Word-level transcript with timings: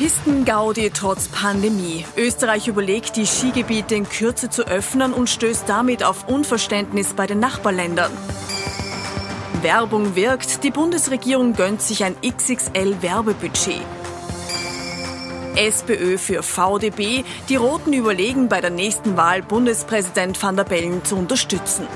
Pistengaudi 0.00 0.88
trotz 0.94 1.28
Pandemie. 1.28 2.06
Österreich 2.16 2.68
überlegt, 2.68 3.16
die 3.16 3.26
Skigebiete 3.26 3.94
in 3.94 4.08
Kürze 4.08 4.48
zu 4.48 4.66
öffnen 4.66 5.12
und 5.12 5.28
stößt 5.28 5.68
damit 5.68 6.04
auf 6.04 6.26
Unverständnis 6.26 7.12
bei 7.12 7.26
den 7.26 7.38
Nachbarländern. 7.38 8.10
Werbung 9.60 10.16
wirkt. 10.16 10.64
Die 10.64 10.70
Bundesregierung 10.70 11.52
gönnt 11.52 11.82
sich 11.82 12.02
ein 12.02 12.16
XXL-Werbebudget. 12.22 13.82
SPÖ 15.56 16.16
für 16.16 16.42
VDB. 16.42 17.22
Die 17.50 17.56
Roten 17.56 17.92
überlegen, 17.92 18.48
bei 18.48 18.62
der 18.62 18.70
nächsten 18.70 19.18
Wahl 19.18 19.42
Bundespräsident 19.42 20.42
van 20.42 20.56
der 20.56 20.64
Bellen 20.64 21.04
zu 21.04 21.14
unterstützen. 21.16 21.86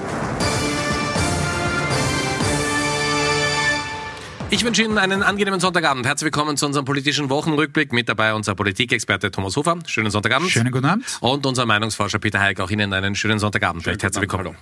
Ich 4.54 4.64
wünsche 4.64 4.84
Ihnen 4.84 4.98
einen 4.98 5.24
angenehmen 5.24 5.58
Sonntagabend. 5.58 6.06
Herzlich 6.06 6.26
willkommen 6.26 6.56
zu 6.56 6.64
unserem 6.64 6.84
politischen 6.84 7.28
Wochenrückblick. 7.28 7.92
Mit 7.92 8.08
dabei 8.08 8.34
unser 8.34 8.54
Politikexperte 8.54 9.32
Thomas 9.32 9.56
Hofer. 9.56 9.80
Schönen 9.84 10.12
Sonntagabend. 10.12 10.48
Schönen 10.48 10.70
guten 10.70 10.84
Abend. 10.84 11.04
Und 11.20 11.44
unser 11.44 11.66
Meinungsforscher 11.66 12.20
Peter 12.20 12.38
Heik. 12.38 12.60
Auch 12.60 12.70
Ihnen 12.70 12.92
einen 12.92 13.16
schönen 13.16 13.40
Sonntagabend. 13.40 13.82
Schönen 13.82 13.98
Herzlich 13.98 14.20
willkommen. 14.20 14.44
Hallo. 14.44 14.56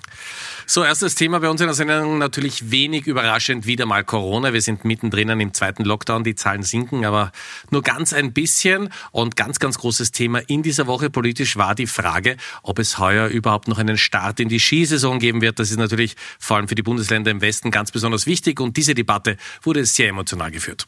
So, 0.67 0.85
erstes 0.85 1.15
Thema 1.17 1.41
bei 1.41 1.51
uns 1.51 1.61
in 1.61 1.67
der 1.67 1.75
Sendung 1.75 2.19
natürlich 2.19 2.71
wenig 2.71 3.07
überraschend 3.07 3.67
wieder 3.67 3.85
mal 3.85 4.05
Corona. 4.05 4.53
Wir 4.53 4.63
sind 4.63 4.85
mittendrin 4.85 5.29
im 5.29 5.53
zweiten 5.53 5.85
Lockdown. 5.85 6.25
Die 6.25 6.35
Zahlen 6.35 6.63
sinken, 6.63 7.05
aber 7.05 7.33
nur 7.71 7.83
ganz 7.83 8.13
ein 8.13 8.33
bisschen. 8.33 8.89
Und 9.11 9.37
ganz, 9.37 9.59
ganz 9.59 9.79
großes 9.79 10.13
Thema 10.13 10.39
in 10.39 10.63
dieser 10.63 10.87
Woche 10.87 11.11
politisch 11.11 11.57
war 11.57 11.75
die 11.75 11.87
Frage, 11.87 12.37
ob 12.63 12.79
es 12.79 12.99
heuer 12.99 13.29
überhaupt 13.29 13.69
noch 13.69 13.79
einen 13.79 13.99
Start 13.99 14.41
in 14.41 14.49
die 14.49 14.61
Skisaison 14.61 15.19
geben 15.19 15.41
wird. 15.41 15.59
Das 15.59 15.71
ist 15.71 15.79
natürlich 15.79 16.15
vor 16.39 16.57
allem 16.57 16.69
für 16.69 16.75
die 16.75 16.83
Bundesländer 16.83 17.31
im 17.31 17.41
Westen 17.41 17.71
ganz 17.71 17.91
besonders 17.91 18.27
wichtig. 18.27 18.61
Und 18.61 18.77
diese 18.77 18.95
Debatte 18.95 19.37
wurde 19.63 19.85
sehr 19.85 20.09
emotional 20.09 20.51
geführt. 20.51 20.87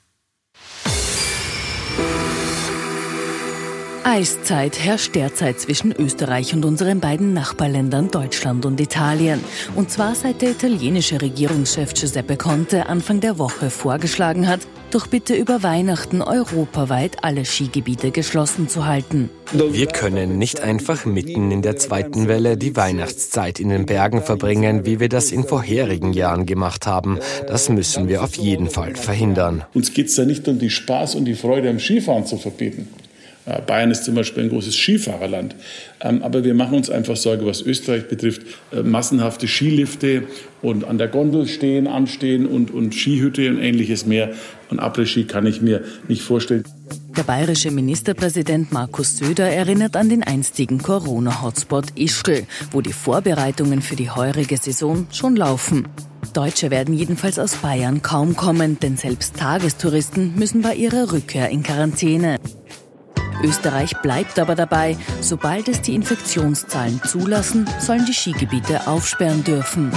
Eiszeit 4.06 4.78
herrscht 4.78 5.14
derzeit 5.14 5.58
zwischen 5.58 5.90
Österreich 5.90 6.52
und 6.52 6.66
unseren 6.66 7.00
beiden 7.00 7.32
Nachbarländern 7.32 8.10
Deutschland 8.10 8.66
und 8.66 8.78
Italien. 8.78 9.40
Und 9.76 9.90
zwar 9.90 10.14
seit 10.14 10.42
der 10.42 10.50
italienische 10.50 11.22
Regierungschef 11.22 11.94
Giuseppe 11.94 12.36
Conte 12.36 12.86
Anfang 12.86 13.20
der 13.20 13.38
Woche 13.38 13.70
vorgeschlagen 13.70 14.46
hat, 14.46 14.60
doch 14.90 15.06
bitte 15.06 15.34
über 15.34 15.62
Weihnachten 15.62 16.20
europaweit 16.20 17.24
alle 17.24 17.46
Skigebiete 17.46 18.10
geschlossen 18.10 18.68
zu 18.68 18.84
halten. 18.84 19.30
Wir 19.52 19.86
können 19.86 20.38
nicht 20.38 20.60
einfach 20.60 21.06
mitten 21.06 21.50
in 21.50 21.62
der 21.62 21.76
zweiten 21.76 22.28
Welle 22.28 22.58
die 22.58 22.76
Weihnachtszeit 22.76 23.58
in 23.58 23.70
den 23.70 23.86
Bergen 23.86 24.22
verbringen, 24.22 24.84
wie 24.84 25.00
wir 25.00 25.08
das 25.08 25.32
in 25.32 25.44
vorherigen 25.44 26.12
Jahren 26.12 26.44
gemacht 26.44 26.86
haben. 26.86 27.20
Das 27.48 27.70
müssen 27.70 28.06
wir 28.06 28.22
auf 28.22 28.36
jeden 28.36 28.68
Fall 28.68 28.96
verhindern. 28.96 29.64
Uns 29.72 29.94
geht 29.94 30.08
es 30.08 30.16
ja 30.16 30.26
nicht 30.26 30.46
um 30.46 30.58
die 30.58 30.70
Spaß 30.70 31.14
und 31.14 31.24
die 31.24 31.34
Freude 31.34 31.70
am 31.70 31.80
Skifahren 31.80 32.26
zu 32.26 32.36
verbieten. 32.36 32.88
Äh, 33.46 33.60
Bayern 33.62 33.90
ist 33.90 34.04
zum 34.04 34.14
Beispiel 34.14 34.44
ein 34.44 34.48
großes 34.48 34.74
Skifahrerland. 34.74 35.54
Ähm, 36.00 36.22
aber 36.22 36.44
wir 36.44 36.54
machen 36.54 36.74
uns 36.74 36.90
einfach 36.90 37.16
Sorge, 37.16 37.46
was 37.46 37.62
Österreich 37.62 38.08
betrifft. 38.08 38.42
Äh, 38.72 38.82
massenhafte 38.82 39.46
Skilifte 39.46 40.24
und 40.62 40.84
an 40.84 40.98
der 40.98 41.08
Gondel 41.08 41.46
stehen, 41.46 41.86
anstehen 41.86 42.46
und, 42.46 42.70
und 42.70 42.94
Skihütte 42.94 43.48
und 43.50 43.58
ähnliches 43.58 44.06
mehr. 44.06 44.30
Und 44.70 44.80
Après-Ski 44.80 45.24
kann 45.24 45.46
ich 45.46 45.60
mir 45.60 45.82
nicht 46.08 46.22
vorstellen. 46.22 46.64
Der 47.16 47.22
bayerische 47.22 47.70
Ministerpräsident 47.70 48.72
Markus 48.72 49.18
Söder 49.18 49.46
erinnert 49.46 49.94
an 49.94 50.08
den 50.08 50.22
einstigen 50.22 50.78
Corona-Hotspot 50.82 51.86
Ischgl, 51.96 52.44
wo 52.72 52.80
die 52.80 52.92
Vorbereitungen 52.92 53.82
für 53.82 53.94
die 53.94 54.10
heurige 54.10 54.56
Saison 54.56 55.06
schon 55.12 55.36
laufen. 55.36 55.86
Deutsche 56.32 56.70
werden 56.70 56.94
jedenfalls 56.94 57.38
aus 57.38 57.56
Bayern 57.56 58.02
kaum 58.02 58.34
kommen, 58.34 58.80
denn 58.80 58.96
selbst 58.96 59.36
Tagestouristen 59.36 60.34
müssen 60.36 60.62
bei 60.62 60.74
ihrer 60.74 61.12
Rückkehr 61.12 61.50
in 61.50 61.62
Quarantäne. 61.62 62.40
Österreich 63.42 63.92
bleibt 64.02 64.38
aber 64.38 64.54
dabei, 64.54 64.96
sobald 65.20 65.68
es 65.68 65.82
die 65.82 65.94
Infektionszahlen 65.94 67.00
zulassen, 67.04 67.68
sollen 67.80 68.04
die 68.06 68.12
Skigebiete 68.12 68.86
aufsperren 68.86 69.44
dürfen. 69.44 69.90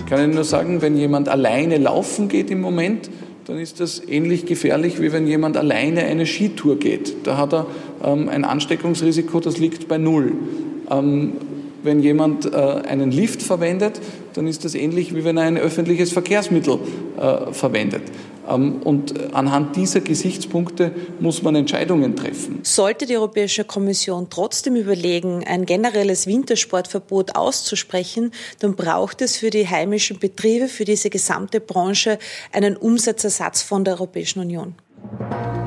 Ich 0.00 0.06
kann 0.10 0.24
Ihnen 0.24 0.34
nur 0.34 0.44
sagen, 0.44 0.82
wenn 0.82 0.96
jemand 0.96 1.28
alleine 1.28 1.78
laufen 1.78 2.28
geht 2.28 2.50
im 2.50 2.60
Moment, 2.60 3.10
dann 3.46 3.58
ist 3.58 3.80
das 3.80 4.02
ähnlich 4.06 4.46
gefährlich, 4.46 5.00
wie 5.00 5.12
wenn 5.12 5.26
jemand 5.26 5.56
alleine 5.56 6.04
eine 6.04 6.26
Skitour 6.26 6.78
geht. 6.78 7.26
Da 7.26 7.36
hat 7.36 7.52
er 7.52 7.66
ähm, 8.04 8.28
ein 8.28 8.44
Ansteckungsrisiko, 8.44 9.40
das 9.40 9.58
liegt 9.58 9.88
bei 9.88 9.98
null. 9.98 10.32
Ähm, 10.90 11.32
wenn 11.82 12.00
jemand 12.00 12.46
äh, 12.46 12.56
einen 12.56 13.10
Lift 13.10 13.42
verwendet, 13.42 14.00
dann 14.34 14.46
ist 14.46 14.64
das 14.64 14.74
ähnlich, 14.74 15.14
wie 15.14 15.24
wenn 15.24 15.36
er 15.36 15.44
ein 15.44 15.58
öffentliches 15.58 16.12
Verkehrsmittel 16.12 16.78
äh, 17.18 17.52
verwendet. 17.52 18.02
Ähm, 18.48 18.82
und 18.82 19.34
anhand 19.34 19.76
dieser 19.76 20.00
Gesichtspunkte 20.00 20.92
muss 21.20 21.42
man 21.42 21.54
Entscheidungen 21.54 22.16
treffen. 22.16 22.60
Sollte 22.62 23.06
die 23.06 23.16
Europäische 23.16 23.64
Kommission 23.64 24.28
trotzdem 24.30 24.76
überlegen, 24.76 25.44
ein 25.46 25.66
generelles 25.66 26.26
Wintersportverbot 26.26 27.36
auszusprechen, 27.36 28.32
dann 28.60 28.74
braucht 28.74 29.22
es 29.22 29.36
für 29.36 29.50
die 29.50 29.68
heimischen 29.68 30.18
Betriebe, 30.18 30.68
für 30.68 30.84
diese 30.84 31.10
gesamte 31.10 31.60
Branche 31.60 32.18
einen 32.52 32.76
Umsatzersatz 32.76 33.62
von 33.62 33.84
der 33.84 33.94
Europäischen 33.94 34.40
Union. 34.40 34.74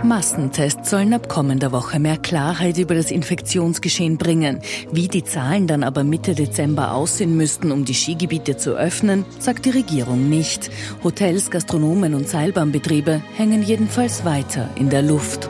Massentests 0.05 0.89
sollen 0.89 1.13
ab 1.13 1.27
kommender 1.27 1.71
Woche 1.71 1.99
mehr 1.99 2.17
Klarheit 2.17 2.77
über 2.77 2.93
das 2.93 3.11
Infektionsgeschehen 3.11 4.17
bringen. 4.17 4.61
Wie 4.91 5.07
die 5.07 5.23
Zahlen 5.23 5.67
dann 5.67 5.83
aber 5.83 6.03
Mitte 6.03 6.35
Dezember 6.35 6.93
aussehen 6.93 7.35
müssten, 7.35 7.71
um 7.71 7.85
die 7.85 7.95
Skigebiete 7.95 8.55
zu 8.55 8.75
öffnen, 8.75 9.25
sagt 9.39 9.66
die 9.66 9.71
Regierung 9.71 10.29
nicht. 10.29 10.69
Hotels, 11.03 11.49
Gastronomen 11.49 12.13
und 12.13 12.29
Seilbahnbetriebe 12.29 13.21
hängen 13.35 13.63
jedenfalls 13.63 14.23
weiter 14.25 14.69
in 14.75 14.89
der 14.89 15.01
Luft. 15.01 15.49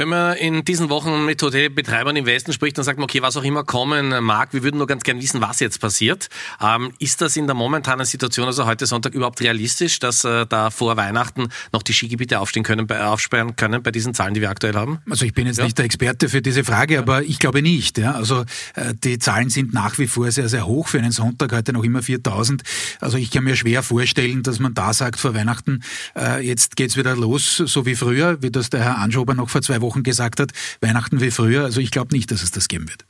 Wenn 0.00 0.08
man 0.08 0.34
in 0.38 0.64
diesen 0.64 0.88
Wochen 0.88 1.26
mit 1.26 1.42
Hotelbetreibern 1.42 2.16
im 2.16 2.24
Westen 2.24 2.54
spricht, 2.54 2.78
dann 2.78 2.86
sagt 2.86 2.98
man, 2.98 3.04
okay, 3.04 3.20
was 3.20 3.36
auch 3.36 3.42
immer 3.42 3.64
kommen 3.64 4.24
mag, 4.24 4.54
wir 4.54 4.62
würden 4.62 4.78
nur 4.78 4.86
ganz 4.86 5.02
gern 5.02 5.20
wissen, 5.20 5.42
was 5.42 5.60
jetzt 5.60 5.78
passiert. 5.78 6.30
Ähm, 6.58 6.94
ist 6.98 7.20
das 7.20 7.36
in 7.36 7.46
der 7.46 7.54
momentanen 7.54 8.06
Situation, 8.06 8.46
also 8.46 8.64
heute 8.64 8.86
Sonntag, 8.86 9.12
überhaupt 9.12 9.42
realistisch, 9.42 9.98
dass 9.98 10.24
äh, 10.24 10.46
da 10.46 10.70
vor 10.70 10.96
Weihnachten 10.96 11.48
noch 11.74 11.82
die 11.82 11.92
Skigebiete 11.92 12.40
aufstehen 12.40 12.62
können, 12.62 12.86
bei, 12.86 13.04
aufsperren 13.04 13.56
können 13.56 13.82
bei 13.82 13.90
diesen 13.90 14.14
Zahlen, 14.14 14.32
die 14.32 14.40
wir 14.40 14.48
aktuell 14.48 14.72
haben? 14.72 15.00
Also 15.10 15.26
ich 15.26 15.34
bin 15.34 15.46
jetzt 15.46 15.58
ja. 15.58 15.64
nicht 15.64 15.76
der 15.76 15.84
Experte 15.84 16.30
für 16.30 16.40
diese 16.40 16.64
Frage, 16.64 16.98
aber 16.98 17.22
ich 17.22 17.38
glaube 17.38 17.60
nicht. 17.60 17.98
Ja. 17.98 18.12
Also 18.12 18.46
äh, 18.76 18.94
die 19.04 19.18
Zahlen 19.18 19.50
sind 19.50 19.74
nach 19.74 19.98
wie 19.98 20.06
vor 20.06 20.30
sehr, 20.30 20.48
sehr 20.48 20.66
hoch 20.66 20.88
für 20.88 20.98
einen 20.98 21.12
Sonntag, 21.12 21.52
heute 21.52 21.74
noch 21.74 21.84
immer 21.84 22.02
4000. 22.02 22.62
Also 23.02 23.18
ich 23.18 23.30
kann 23.30 23.44
mir 23.44 23.54
schwer 23.54 23.82
vorstellen, 23.82 24.42
dass 24.44 24.60
man 24.60 24.72
da 24.72 24.94
sagt, 24.94 25.20
vor 25.20 25.34
Weihnachten, 25.34 25.82
äh, 26.16 26.42
jetzt 26.42 26.76
geht's 26.76 26.96
wieder 26.96 27.14
los, 27.14 27.58
so 27.58 27.84
wie 27.84 27.96
früher, 27.96 28.40
wie 28.40 28.50
das 28.50 28.70
der 28.70 28.82
Herr 28.82 28.96
Anschober 28.96 29.34
noch 29.34 29.50
vor 29.50 29.60
zwei 29.60 29.82
Wochen 29.82 29.89
Wochen 29.90 30.04
gesagt 30.04 30.38
hat, 30.38 30.52
Weihnachten 30.80 31.20
wie 31.20 31.32
früher. 31.32 31.64
Also 31.64 31.80
ich 31.80 31.90
glaube 31.90 32.14
nicht, 32.14 32.30
dass 32.30 32.42
es 32.42 32.52
das 32.52 32.68
geben 32.68 32.88
wird. 32.88 33.04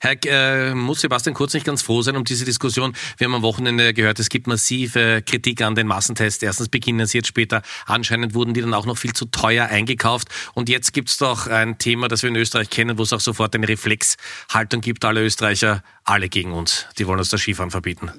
Herr, 0.00 0.16
äh, 0.26 0.74
muss 0.74 1.00
Sebastian 1.00 1.34
Kurz 1.34 1.54
nicht 1.54 1.64
ganz 1.64 1.82
froh 1.82 2.02
sein 2.02 2.16
um 2.16 2.24
diese 2.24 2.44
Diskussion? 2.44 2.94
Wir 3.18 3.26
haben 3.26 3.34
am 3.34 3.42
Wochenende 3.42 3.94
gehört, 3.94 4.18
es 4.18 4.28
gibt 4.28 4.48
massive 4.48 5.22
Kritik 5.24 5.62
an 5.62 5.76
den 5.76 5.86
Massentests. 5.86 6.42
Erstens 6.42 6.68
beginnen 6.68 7.06
sie 7.06 7.18
jetzt 7.18 7.28
später. 7.28 7.62
Anscheinend 7.86 8.34
wurden 8.34 8.52
die 8.52 8.60
dann 8.60 8.74
auch 8.74 8.86
noch 8.86 8.98
viel 8.98 9.12
zu 9.12 9.26
teuer 9.26 9.66
eingekauft. 9.66 10.28
Und 10.54 10.68
jetzt 10.68 10.92
gibt 10.92 11.08
es 11.10 11.18
doch 11.18 11.46
ein 11.46 11.78
Thema, 11.78 12.08
das 12.08 12.22
wir 12.22 12.30
in 12.30 12.36
Österreich 12.36 12.70
kennen, 12.70 12.98
wo 12.98 13.02
es 13.02 13.12
auch 13.12 13.20
sofort 13.20 13.54
eine 13.54 13.68
Reflexhaltung 13.68 14.80
gibt. 14.80 15.04
Alle 15.04 15.22
Österreicher, 15.22 15.82
alle 16.04 16.28
gegen 16.28 16.52
uns. 16.52 16.86
Die 16.98 17.06
wollen 17.06 17.18
uns 17.18 17.30
das 17.30 17.40
Skifahren 17.40 17.70
verbieten. 17.70 18.10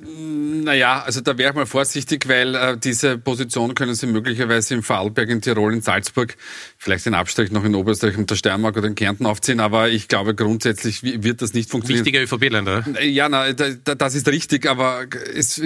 Naja, 0.64 1.04
also 1.04 1.22
da 1.22 1.38
wäre 1.38 1.50
ich 1.50 1.56
mal 1.56 1.66
vorsichtig, 1.66 2.28
weil 2.28 2.56
äh, 2.56 2.78
diese 2.78 3.18
Position 3.18 3.76
können 3.76 3.94
Sie 3.94 4.08
möglicherweise 4.08 4.74
in 4.74 4.84
Vorarlberg, 4.84 5.30
in 5.30 5.42
Tirol, 5.42 5.74
in 5.74 5.82
Salzburg, 5.82 6.36
vielleicht 6.78 7.06
in 7.06 7.14
Abstrich 7.14 7.52
noch 7.52 7.64
in 7.64 7.76
Oberösterreich 7.76 8.05
und 8.18 8.30
der 8.30 8.36
Steiermark 8.36 8.78
oder 8.78 8.88
in 8.88 8.96
Kärnten 8.96 9.26
aufziehen. 9.26 9.60
Aber 9.60 9.90
ich 9.90 10.08
glaube, 10.08 10.36
grundsätzlich 10.36 11.04
wird 11.04 11.42
das 11.42 11.54
nicht 11.54 11.70
funktionieren. 11.70 12.06
Wichtiger 12.06 12.24
ÖVP-Länder. 12.24 12.86
Ja, 13.02 13.30
na, 13.30 13.52
das 13.52 14.16
ist 14.16 14.28
richtig, 14.28 14.70
aber 14.70 15.06
es, 15.34 15.62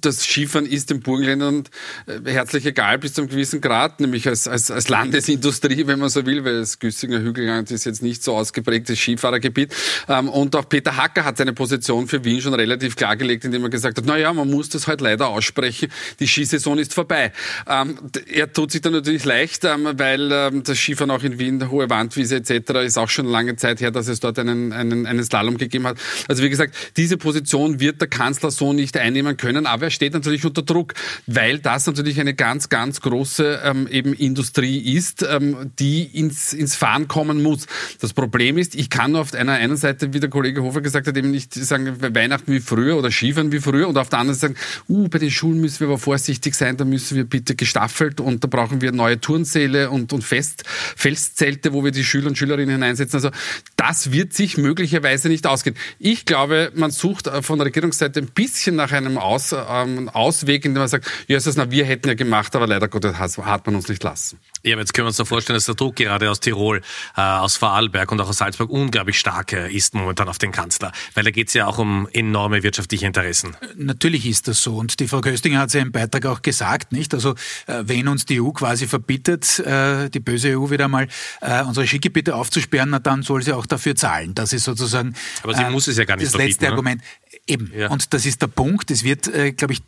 das 0.00 0.24
Skifahren 0.24 0.66
ist 0.66 0.90
den 0.90 1.00
Burgenländern 1.00 1.64
äh, 2.06 2.30
herzlich 2.30 2.66
egal 2.66 2.98
bis 2.98 3.14
zu 3.14 3.22
einem 3.22 3.30
gewissen 3.30 3.60
Grad, 3.60 4.00
nämlich 4.00 4.26
als, 4.26 4.48
als, 4.48 4.70
als 4.70 4.88
Landesindustrie, 4.88 5.86
wenn 5.86 5.98
man 5.98 6.08
so 6.08 6.24
will, 6.26 6.44
weil 6.44 6.60
das 6.60 6.78
Güssinger 6.78 7.20
Hügelland 7.20 7.70
ist 7.70 7.84
jetzt 7.84 8.02
nicht 8.02 8.22
so 8.22 8.34
ausgeprägtes 8.34 8.98
Skifahrergebiet. 8.98 9.74
Ähm, 10.08 10.28
und 10.28 10.56
auch 10.56 10.68
Peter 10.68 10.96
Hacker 10.96 11.24
hat 11.24 11.36
seine 11.36 11.52
Position 11.52 12.08
für 12.08 12.24
Wien 12.24 12.40
schon 12.40 12.54
relativ 12.54 12.96
klargelegt, 12.96 13.44
indem 13.44 13.64
er 13.64 13.70
gesagt 13.70 13.98
hat, 13.98 14.04
na 14.06 14.16
ja, 14.16 14.32
man 14.32 14.50
muss 14.50 14.68
das 14.68 14.86
halt 14.86 15.00
leider 15.00 15.28
aussprechen, 15.28 15.90
die 16.18 16.26
Skisaison 16.26 16.78
ist 16.78 16.94
vorbei. 16.94 17.32
Ähm, 17.68 17.98
er 18.26 18.52
tut 18.52 18.72
sich 18.72 18.80
da 18.80 18.90
natürlich 18.90 19.24
leicht, 19.24 19.64
ähm, 19.64 19.88
weil 19.94 20.28
das 20.62 20.78
Skifahren 20.78 21.10
auch 21.10 21.22
in 21.22 21.38
Wien 21.38 21.69
hohe 21.70 21.88
Wandwiese 21.90 22.36
etc. 22.36 22.70
ist 22.84 22.98
auch 22.98 23.08
schon 23.08 23.26
lange 23.26 23.56
Zeit 23.56 23.80
her, 23.80 23.90
dass 23.90 24.08
es 24.08 24.20
dort 24.20 24.38
einen, 24.38 24.72
einen, 24.72 25.06
einen 25.06 25.24
Slalom 25.24 25.56
gegeben 25.56 25.86
hat. 25.86 25.98
Also 26.28 26.42
wie 26.42 26.50
gesagt, 26.50 26.74
diese 26.96 27.16
Position 27.16 27.80
wird 27.80 28.00
der 28.00 28.08
Kanzler 28.08 28.50
so 28.50 28.72
nicht 28.72 28.96
einnehmen 28.96 29.36
können, 29.36 29.66
aber 29.66 29.86
er 29.86 29.90
steht 29.90 30.14
natürlich 30.14 30.44
unter 30.44 30.62
Druck, 30.62 30.94
weil 31.26 31.58
das 31.58 31.86
natürlich 31.86 32.20
eine 32.20 32.34
ganz, 32.34 32.68
ganz 32.68 33.00
große 33.00 33.60
ähm, 33.64 33.86
eben 33.88 34.12
Industrie 34.14 34.78
ist, 34.94 35.22
ähm, 35.22 35.70
die 35.78 36.02
ins, 36.02 36.52
ins 36.52 36.74
Fahren 36.74 37.08
kommen 37.08 37.42
muss. 37.42 37.66
Das 38.00 38.12
Problem 38.12 38.58
ist, 38.58 38.74
ich 38.74 38.90
kann 38.90 39.16
auf 39.16 39.32
einer 39.34 39.52
einen 39.52 39.76
Seite, 39.76 40.12
wie 40.12 40.20
der 40.20 40.30
Kollege 40.30 40.62
Hofer 40.62 40.80
gesagt 40.80 41.06
hat, 41.06 41.16
eben 41.16 41.30
nicht 41.30 41.54
sagen, 41.54 41.96
Weihnachten 42.00 42.52
wie 42.52 42.60
früher 42.60 42.96
oder 42.96 43.10
Skifahren 43.10 43.52
wie 43.52 43.60
früher 43.60 43.88
und 43.88 43.96
auf 43.96 44.08
der 44.08 44.18
anderen 44.18 44.38
Seite 44.38 44.40
sagen, 44.40 44.56
uh, 44.88 45.08
bei 45.08 45.18
den 45.18 45.30
Schulen 45.30 45.60
müssen 45.60 45.80
wir 45.80 45.88
aber 45.88 45.98
vorsichtig 45.98 46.54
sein, 46.54 46.76
da 46.76 46.84
müssen 46.84 47.16
wir 47.16 47.24
bitte 47.24 47.54
gestaffelt 47.54 48.20
und 48.20 48.44
da 48.44 48.48
brauchen 48.48 48.80
wir 48.80 48.92
neue 48.92 49.20
Turnsäle 49.20 49.90
und, 49.90 50.12
und 50.12 50.24
Fest, 50.24 50.64
Festzelte, 51.60 51.72
wo 51.72 51.84
wir 51.84 51.90
die 51.90 52.04
Schüler 52.04 52.28
und 52.28 52.38
Schülerinnen 52.38 52.70
hineinsetzen. 52.70 53.16
Also 53.16 53.30
das 53.76 54.12
wird 54.12 54.32
sich 54.32 54.56
möglicherweise 54.56 55.28
nicht 55.28 55.46
ausgehen. 55.46 55.76
Ich 55.98 56.24
glaube, 56.24 56.72
man 56.74 56.90
sucht 56.90 57.26
äh, 57.26 57.42
von 57.42 57.58
der 57.58 57.66
Regierungsseite 57.66 58.20
ein 58.20 58.26
bisschen 58.26 58.76
nach 58.76 58.92
einem 58.92 59.18
Aus, 59.18 59.52
ähm, 59.52 60.08
Ausweg, 60.08 60.64
indem 60.64 60.80
man 60.80 60.88
sagt, 60.88 61.10
ja, 61.28 61.38
na, 61.56 61.70
wir 61.70 61.84
hätten 61.84 62.08
ja 62.08 62.14
gemacht, 62.14 62.54
aber 62.56 62.66
leider 62.66 62.88
Gottes 62.88 63.16
hat 63.18 63.66
man 63.66 63.76
uns 63.76 63.88
nicht 63.88 64.02
lassen. 64.02 64.38
Ja, 64.62 64.74
aber 64.74 64.82
jetzt 64.82 64.94
können 64.94 65.06
wir 65.06 65.08
uns 65.08 65.16
da 65.16 65.24
vorstellen, 65.24 65.56
dass 65.56 65.64
der 65.64 65.74
Druck 65.74 65.96
gerade 65.96 66.30
aus 66.30 66.40
Tirol, 66.40 66.82
äh, 67.16 67.20
aus 67.20 67.56
Vorarlberg 67.56 68.12
und 68.12 68.20
auch 68.20 68.28
aus 68.28 68.38
Salzburg 68.38 68.70
unglaublich 68.70 69.18
stark 69.18 69.52
äh, 69.52 69.70
ist 69.70 69.94
momentan 69.94 70.28
auf 70.28 70.38
den 70.38 70.52
Kanzler. 70.52 70.92
Weil 71.14 71.24
da 71.24 71.30
geht 71.30 71.48
es 71.48 71.54
ja 71.54 71.66
auch 71.66 71.78
um 71.78 72.08
enorme 72.12 72.62
wirtschaftliche 72.62 73.06
Interessen. 73.06 73.56
Natürlich 73.76 74.26
ist 74.26 74.48
das 74.48 74.62
so. 74.62 74.76
Und 74.76 75.00
die 75.00 75.08
Frau 75.08 75.20
Köstinger 75.20 75.60
hat 75.60 75.68
es 75.68 75.74
ja 75.74 75.80
im 75.80 75.92
Beitrag 75.92 76.26
auch 76.26 76.42
gesagt, 76.42 76.92
nicht? 76.92 77.14
Also 77.14 77.34
äh, 77.66 77.82
wenn 77.84 78.08
uns 78.08 78.26
die 78.26 78.40
EU 78.40 78.50
quasi 78.50 78.86
verbietet, 78.86 79.58
äh, 79.60 80.10
die 80.10 80.20
böse 80.20 80.58
EU 80.58 80.70
wieder 80.70 80.88
mal, 80.88 81.08
äh, 81.40 81.49
unsere 81.66 81.86
Skigebiete 81.86 82.34
aufzusperren, 82.34 82.90
na, 82.90 82.98
dann 82.98 83.22
soll 83.22 83.42
sie 83.42 83.52
auch 83.52 83.66
dafür 83.66 83.94
zahlen. 83.96 84.34
Das 84.34 84.52
ist 84.52 84.64
sozusagen 84.64 85.14
aber 85.42 85.54
sie 85.54 85.64
muss 85.64 85.88
es 85.88 85.96
ja 85.96 86.04
gar 86.04 86.16
nicht 86.16 86.26
das 86.26 86.36
letzte 86.36 86.64
ne? 86.64 86.70
Argument. 86.70 87.02
Eben. 87.50 87.72
Ja. 87.76 87.88
Und 87.88 88.14
das 88.14 88.26
ist 88.26 88.42
der 88.42 88.46
Punkt. 88.46 88.92
Es 88.92 89.02
wird, 89.02 89.26
äh, 89.26 89.50
glaube 89.50 89.72
ich, 89.72 89.82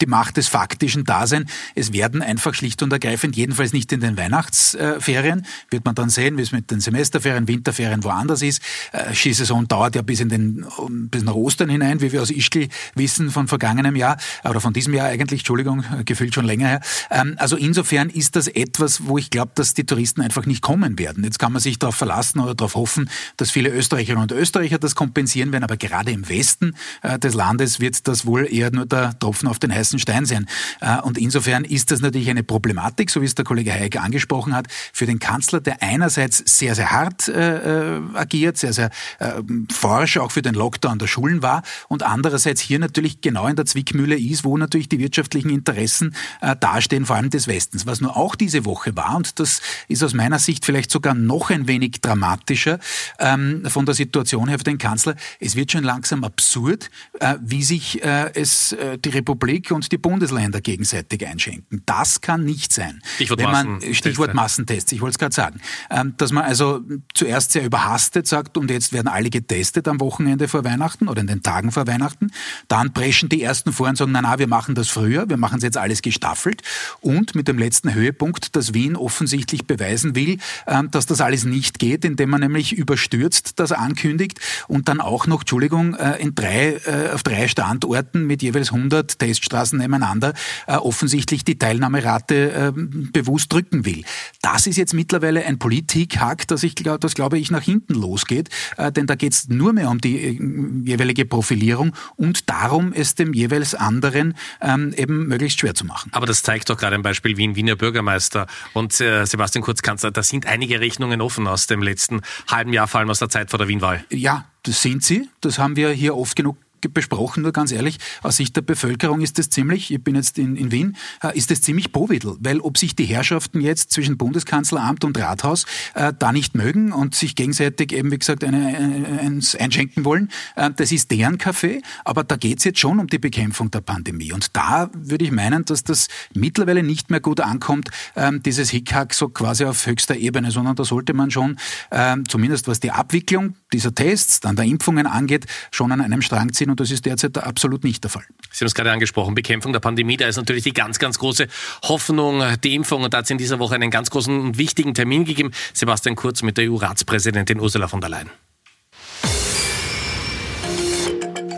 die 0.00 0.06
Macht 0.06 0.36
des 0.36 0.46
faktischen 0.46 1.04
Dasein. 1.04 1.46
Es 1.74 1.92
werden 1.92 2.22
einfach 2.22 2.54
schlicht 2.54 2.80
und 2.82 2.92
ergreifend, 2.92 3.36
jedenfalls 3.36 3.72
nicht 3.72 3.92
in 3.92 4.00
den 4.00 4.16
Weihnachtsferien, 4.16 5.44
wird 5.70 5.84
man 5.84 5.96
dann 5.96 6.10
sehen, 6.10 6.38
wie 6.38 6.42
es 6.42 6.52
mit 6.52 6.70
den 6.70 6.80
Semesterferien, 6.80 7.48
Winterferien 7.48 8.04
woanders 8.04 8.40
ist. 8.42 8.62
Äh, 8.92 9.14
Skisaison 9.14 9.66
dauert 9.66 9.96
ja 9.96 10.02
bis 10.02 10.20
in 10.20 10.28
den, 10.28 10.64
bis 11.10 11.24
nach 11.24 11.34
Ostern 11.34 11.68
hinein, 11.68 12.00
wie 12.00 12.12
wir 12.12 12.22
aus 12.22 12.30
Ischgl 12.30 12.68
wissen 12.94 13.30
von 13.30 13.48
vergangenem 13.48 13.96
Jahr, 13.96 14.16
oder 14.44 14.60
von 14.60 14.72
diesem 14.72 14.94
Jahr 14.94 15.08
eigentlich, 15.08 15.40
Entschuldigung, 15.40 15.84
gefühlt 16.04 16.34
schon 16.34 16.44
länger 16.44 16.68
her. 16.68 16.80
Ähm, 17.10 17.34
also 17.38 17.56
insofern 17.56 18.10
ist 18.10 18.36
das 18.36 18.46
etwas, 18.46 19.08
wo 19.08 19.18
ich 19.18 19.30
glaube, 19.30 19.50
dass 19.56 19.74
die 19.74 19.84
Touristen 19.84 20.20
einfach 20.20 20.46
nicht 20.46 20.62
kommen 20.62 20.98
werden. 21.00 21.24
Jetzt 21.24 21.40
kann 21.40 21.52
man 21.52 21.60
sich 21.60 21.80
darauf 21.80 21.96
verlassen 21.96 22.38
oder 22.38 22.54
darauf 22.54 22.76
hoffen, 22.76 23.10
dass 23.36 23.50
viele 23.50 23.70
Österreicherinnen 23.70 24.22
und 24.22 24.32
Österreicher 24.32 24.78
das 24.78 24.94
kompensieren 24.94 25.50
werden, 25.50 25.64
aber 25.64 25.76
gerade 25.76 26.12
im 26.12 26.28
Westen 26.28 26.76
äh, 27.02 27.07
des 27.16 27.34
Landes 27.34 27.80
wird 27.80 28.06
das 28.08 28.26
wohl 28.26 28.52
eher 28.52 28.70
nur 28.70 28.86
der 28.86 29.18
Tropfen 29.18 29.48
auf 29.48 29.58
den 29.58 29.72
heißen 29.72 29.98
Stein 29.98 30.26
sein. 30.26 30.46
Äh, 30.80 31.00
und 31.02 31.16
insofern 31.16 31.64
ist 31.64 31.90
das 31.90 32.00
natürlich 32.00 32.28
eine 32.28 32.42
Problematik, 32.42 33.10
so 33.10 33.20
wie 33.22 33.26
es 33.26 33.34
der 33.34 33.44
Kollege 33.44 33.72
Hayek 33.72 33.96
angesprochen 33.96 34.54
hat, 34.54 34.66
für 34.92 35.06
den 35.06 35.18
Kanzler, 35.18 35.60
der 35.60 35.82
einerseits 35.82 36.42
sehr, 36.44 36.74
sehr 36.74 36.90
hart 36.90 37.28
äh, 37.28 37.96
äh, 37.96 38.00
agiert, 38.14 38.58
sehr, 38.58 38.72
sehr 38.72 38.90
äh, 39.18 39.42
forsch 39.72 40.18
auch 40.18 40.32
für 40.32 40.42
den 40.42 40.54
Lockdown 40.54 40.98
der 40.98 41.06
Schulen 41.06 41.42
war 41.42 41.62
und 41.88 42.02
andererseits 42.02 42.60
hier 42.60 42.78
natürlich 42.78 43.20
genau 43.20 43.46
in 43.46 43.56
der 43.56 43.66
Zwickmühle 43.66 44.18
ist, 44.18 44.44
wo 44.44 44.56
natürlich 44.56 44.88
die 44.88 44.98
wirtschaftlichen 44.98 45.50
Interessen 45.50 46.14
äh, 46.40 46.56
dastehen, 46.56 47.06
vor 47.06 47.16
allem 47.16 47.30
des 47.30 47.46
Westens. 47.46 47.86
Was 47.86 48.00
nur 48.00 48.16
auch 48.16 48.34
diese 48.34 48.64
Woche 48.64 48.96
war, 48.96 49.16
und 49.16 49.38
das 49.38 49.60
ist 49.88 50.02
aus 50.02 50.14
meiner 50.14 50.38
Sicht 50.38 50.64
vielleicht 50.64 50.90
sogar 50.90 51.14
noch 51.14 51.50
ein 51.50 51.68
wenig 51.68 52.00
dramatischer 52.00 52.78
ähm, 53.18 53.62
von 53.66 53.86
der 53.86 53.94
Situation 53.94 54.48
her 54.48 54.58
für 54.58 54.64
den 54.64 54.78
Kanzler, 54.78 55.14
es 55.40 55.56
wird 55.56 55.72
schon 55.72 55.84
langsam 55.84 56.24
absurd, 56.24 56.87
äh, 57.20 57.36
wie 57.40 57.62
sich 57.62 58.02
äh, 58.02 58.32
es 58.34 58.72
äh, 58.72 58.98
die 58.98 59.10
Republik 59.10 59.70
und 59.70 59.90
die 59.92 59.98
Bundesländer 59.98 60.60
gegenseitig 60.60 61.26
einschenken. 61.26 61.82
Das 61.86 62.20
kann 62.20 62.44
nicht 62.44 62.72
sein. 62.72 63.00
Stichwort, 63.14 63.40
Wenn 63.40 63.50
man, 63.50 63.94
Stichwort 63.94 64.34
Massentests, 64.34 64.92
ich 64.92 65.00
wollte 65.00 65.12
es 65.12 65.18
gerade 65.18 65.34
sagen. 65.34 65.60
Ähm, 65.90 66.14
dass 66.16 66.32
man 66.32 66.44
also 66.44 66.80
zuerst 67.14 67.52
sehr 67.52 67.64
überhastet 67.64 68.26
sagt, 68.26 68.56
und 68.56 68.70
jetzt 68.70 68.92
werden 68.92 69.08
alle 69.08 69.30
getestet 69.30 69.88
am 69.88 70.00
Wochenende 70.00 70.48
vor 70.48 70.64
Weihnachten 70.64 71.08
oder 71.08 71.20
in 71.20 71.26
den 71.26 71.42
Tagen 71.42 71.72
vor 71.72 71.86
Weihnachten. 71.86 72.30
Dann 72.68 72.92
preschen 72.92 73.28
die 73.28 73.42
ersten 73.42 73.72
vor 73.72 73.88
und 73.88 73.96
sagen, 73.96 74.12
na 74.12 74.22
na, 74.22 74.38
wir 74.38 74.48
machen 74.48 74.74
das 74.74 74.88
früher, 74.88 75.28
wir 75.28 75.36
machen 75.36 75.58
es 75.58 75.64
jetzt 75.64 75.76
alles 75.76 76.02
gestaffelt. 76.02 76.62
Und 77.00 77.34
mit 77.34 77.48
dem 77.48 77.58
letzten 77.58 77.94
Höhepunkt, 77.94 78.56
dass 78.56 78.74
Wien 78.74 78.96
offensichtlich 78.96 79.66
beweisen 79.66 80.14
will, 80.14 80.38
ähm, 80.66 80.90
dass 80.90 81.06
das 81.06 81.20
alles 81.20 81.44
nicht 81.44 81.78
geht, 81.78 82.04
indem 82.04 82.30
man 82.30 82.40
nämlich 82.40 82.72
überstürzt 82.72 83.58
das 83.60 83.72
ankündigt 83.72 84.40
und 84.68 84.88
dann 84.88 85.00
auch 85.00 85.26
noch, 85.26 85.40
Entschuldigung, 85.40 85.94
in 86.18 86.34
drei 86.34 86.77
äh, 86.86 87.10
auf 87.14 87.22
drei 87.22 87.48
Standorten 87.48 88.26
mit 88.26 88.42
jeweils 88.42 88.72
100 88.72 89.18
Teststraßen 89.18 89.78
nebeneinander 89.78 90.34
äh, 90.66 90.76
offensichtlich 90.76 91.44
die 91.44 91.58
Teilnahmerate 91.58 92.52
äh, 92.52 92.72
bewusst 92.74 93.52
drücken 93.52 93.84
will. 93.84 94.04
Das 94.42 94.66
ist 94.66 94.76
jetzt 94.76 94.94
mittlerweile 94.94 95.44
ein 95.44 95.58
Politikhack, 95.58 96.46
das, 96.48 96.62
ich, 96.62 96.74
das 96.74 97.14
glaube 97.14 97.38
ich 97.38 97.50
nach 97.50 97.62
hinten 97.62 97.94
losgeht, 97.94 98.48
äh, 98.76 98.92
denn 98.92 99.06
da 99.06 99.14
geht 99.14 99.32
es 99.32 99.48
nur 99.48 99.72
mehr 99.72 99.90
um 99.90 100.00
die 100.00 100.18
äh, 100.18 100.38
jeweilige 100.84 101.24
Profilierung 101.24 101.94
und 102.16 102.48
darum, 102.48 102.92
es 102.92 103.14
dem 103.14 103.32
jeweils 103.32 103.74
anderen 103.74 104.34
ähm, 104.60 104.92
eben 104.96 105.28
möglichst 105.28 105.60
schwer 105.60 105.74
zu 105.74 105.84
machen. 105.84 106.10
Aber 106.12 106.26
das 106.26 106.42
zeigt 106.42 106.70
doch 106.70 106.76
gerade 106.76 106.94
ein 106.94 107.02
Beispiel 107.02 107.36
Wien, 107.36 107.56
Wiener 107.56 107.76
Bürgermeister 107.76 108.46
und 108.72 109.00
äh, 109.00 109.24
Sebastian 109.24 109.62
Kurz 109.62 109.82
Kanzler. 109.82 110.10
Da 110.10 110.22
sind 110.22 110.46
einige 110.46 110.80
Rechnungen 110.80 111.20
offen 111.20 111.46
aus 111.46 111.66
dem 111.66 111.82
letzten 111.82 112.22
halben 112.48 112.72
Jahr, 112.72 112.88
vor 112.88 113.00
allem 113.00 113.10
aus 113.10 113.18
der 113.18 113.28
Zeit 113.28 113.50
vor 113.50 113.58
der 113.58 113.68
Wienwahl. 113.68 114.04
Ja, 114.10 114.46
das 114.62 114.82
sind 114.82 115.04
sie. 115.04 115.28
Das 115.40 115.58
haben 115.58 115.76
wir 115.76 115.90
hier 115.90 116.16
oft 116.16 116.36
genug 116.36 116.56
besprochen, 116.80 117.42
nur 117.42 117.52
ganz 117.52 117.72
ehrlich, 117.72 117.98
aus 118.22 118.36
Sicht 118.36 118.56
der 118.56 118.62
Bevölkerung 118.62 119.20
ist 119.20 119.38
das 119.38 119.50
ziemlich, 119.50 119.92
ich 119.92 120.02
bin 120.02 120.14
jetzt 120.14 120.38
in, 120.38 120.56
in 120.56 120.70
Wien, 120.70 120.96
äh, 121.22 121.36
ist 121.36 121.50
das 121.50 121.60
ziemlich 121.60 121.92
Bovidel, 121.92 122.36
weil 122.40 122.60
ob 122.60 122.78
sich 122.78 122.94
die 122.94 123.04
Herrschaften 123.04 123.60
jetzt 123.60 123.92
zwischen 123.92 124.16
Bundeskanzleramt 124.16 125.04
und 125.04 125.18
Rathaus 125.18 125.66
äh, 125.94 126.12
da 126.18 126.32
nicht 126.32 126.54
mögen 126.54 126.92
und 126.92 127.14
sich 127.14 127.34
gegenseitig 127.34 127.92
eben, 127.92 128.10
wie 128.10 128.18
gesagt, 128.18 128.44
eine, 128.44 129.18
eins 129.20 129.54
einschenken 129.54 130.04
wollen, 130.04 130.30
äh, 130.56 130.70
das 130.74 130.92
ist 130.92 131.10
deren 131.10 131.38
Kaffee, 131.38 131.82
aber 132.04 132.24
da 132.24 132.36
geht's 132.36 132.64
jetzt 132.64 132.78
schon 132.78 132.98
um 132.98 133.06
die 133.06 133.18
Bekämpfung 133.18 133.70
der 133.70 133.80
Pandemie. 133.80 134.32
Und 134.32 134.56
da 134.56 134.90
würde 134.94 135.24
ich 135.24 135.32
meinen, 135.32 135.64
dass 135.64 135.84
das 135.84 136.08
mittlerweile 136.34 136.82
nicht 136.82 137.10
mehr 137.10 137.20
gut 137.20 137.40
ankommt, 137.40 137.90
ähm, 138.16 138.42
dieses 138.42 138.70
Hickhack 138.70 139.14
so 139.14 139.28
quasi 139.28 139.64
auf 139.64 139.86
höchster 139.86 140.16
Ebene, 140.16 140.50
sondern 140.50 140.76
da 140.76 140.84
sollte 140.84 141.14
man 141.14 141.30
schon, 141.30 141.56
ähm, 141.90 142.28
zumindest 142.28 142.68
was 142.68 142.80
die 142.80 142.90
Abwicklung 142.90 143.54
dieser 143.72 143.94
Tests, 143.94 144.40
dann 144.40 144.56
der 144.56 144.64
Impfungen 144.64 145.06
angeht, 145.06 145.46
schon 145.70 145.92
an 145.92 146.00
einem 146.00 146.22
Strang 146.22 146.52
ziehen 146.52 146.67
und 146.70 146.80
das 146.80 146.90
ist 146.90 147.06
derzeit 147.06 147.38
absolut 147.38 147.84
nicht 147.84 148.04
der 148.04 148.10
Fall. 148.10 148.24
Sie 148.50 148.62
haben 148.62 148.66
es 148.66 148.74
gerade 148.74 148.92
angesprochen, 148.92 149.34
Bekämpfung 149.34 149.72
der 149.72 149.80
Pandemie, 149.80 150.16
da 150.16 150.26
ist 150.26 150.36
natürlich 150.36 150.64
die 150.64 150.72
ganz, 150.72 150.98
ganz 150.98 151.18
große 151.18 151.48
Hoffnung, 151.84 152.42
die 152.62 152.74
Impfung 152.74 153.02
und 153.02 153.14
da 153.14 153.18
hat 153.18 153.24
es 153.24 153.30
in 153.30 153.38
dieser 153.38 153.58
Woche 153.58 153.74
einen 153.74 153.90
ganz 153.90 154.10
großen 154.10 154.38
und 154.40 154.58
wichtigen 154.58 154.94
Termin 154.94 155.24
gegeben. 155.24 155.52
Sebastian 155.72 156.16
Kurz 156.16 156.42
mit 156.42 156.58
der 156.58 156.70
EU-Ratspräsidentin 156.70 157.60
Ursula 157.60 157.88
von 157.88 158.00
der 158.00 158.10
Leyen. 158.10 158.30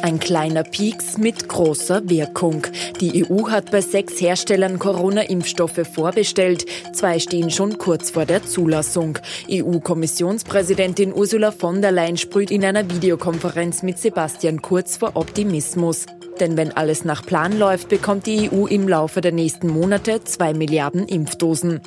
Ein 0.03 0.19
kleiner 0.19 0.63
Pieks 0.63 1.19
mit 1.19 1.49
großer 1.49 2.09
Wirkung. 2.09 2.67
Die 3.01 3.25
EU 3.25 3.51
hat 3.51 3.71
bei 3.71 3.83
sechs 3.83 4.19
Herstellern 4.21 4.79
Corona-Impfstoffe 4.79 5.87
vorbestellt. 5.93 6.65
Zwei 6.95 7.19
stehen 7.19 7.51
schon 7.51 7.77
kurz 7.77 8.11
vor 8.11 8.25
der 8.25 8.43
Zulassung. 8.45 9.19
EU-Kommissionspräsidentin 9.51 11.13
Ursula 11.13 11.51
von 11.51 11.83
der 11.83 11.93
Leyen 11.93 12.17
sprüht 12.17 12.51
in 12.51 12.65
einer 12.65 12.89
Videokonferenz 12.89 13.83
mit 13.83 13.99
Sebastian 13.99 14.63
Kurz 14.63 14.97
vor 14.97 15.13
Optimismus. 15.17 16.07
Denn 16.41 16.57
wenn 16.57 16.73
alles 16.73 17.05
nach 17.05 17.27
Plan 17.27 17.59
läuft, 17.59 17.91
bekommt 17.91 18.27
die 18.27 18.51
EU 18.51 18.67
im 18.67 18.89
Laufe 18.89 19.21
der 19.21 19.33
nächsten 19.33 19.69
Monate 19.69 20.25
zwei 20.25 20.55
Milliarden 20.55 21.07
Impfdosen. 21.07 21.81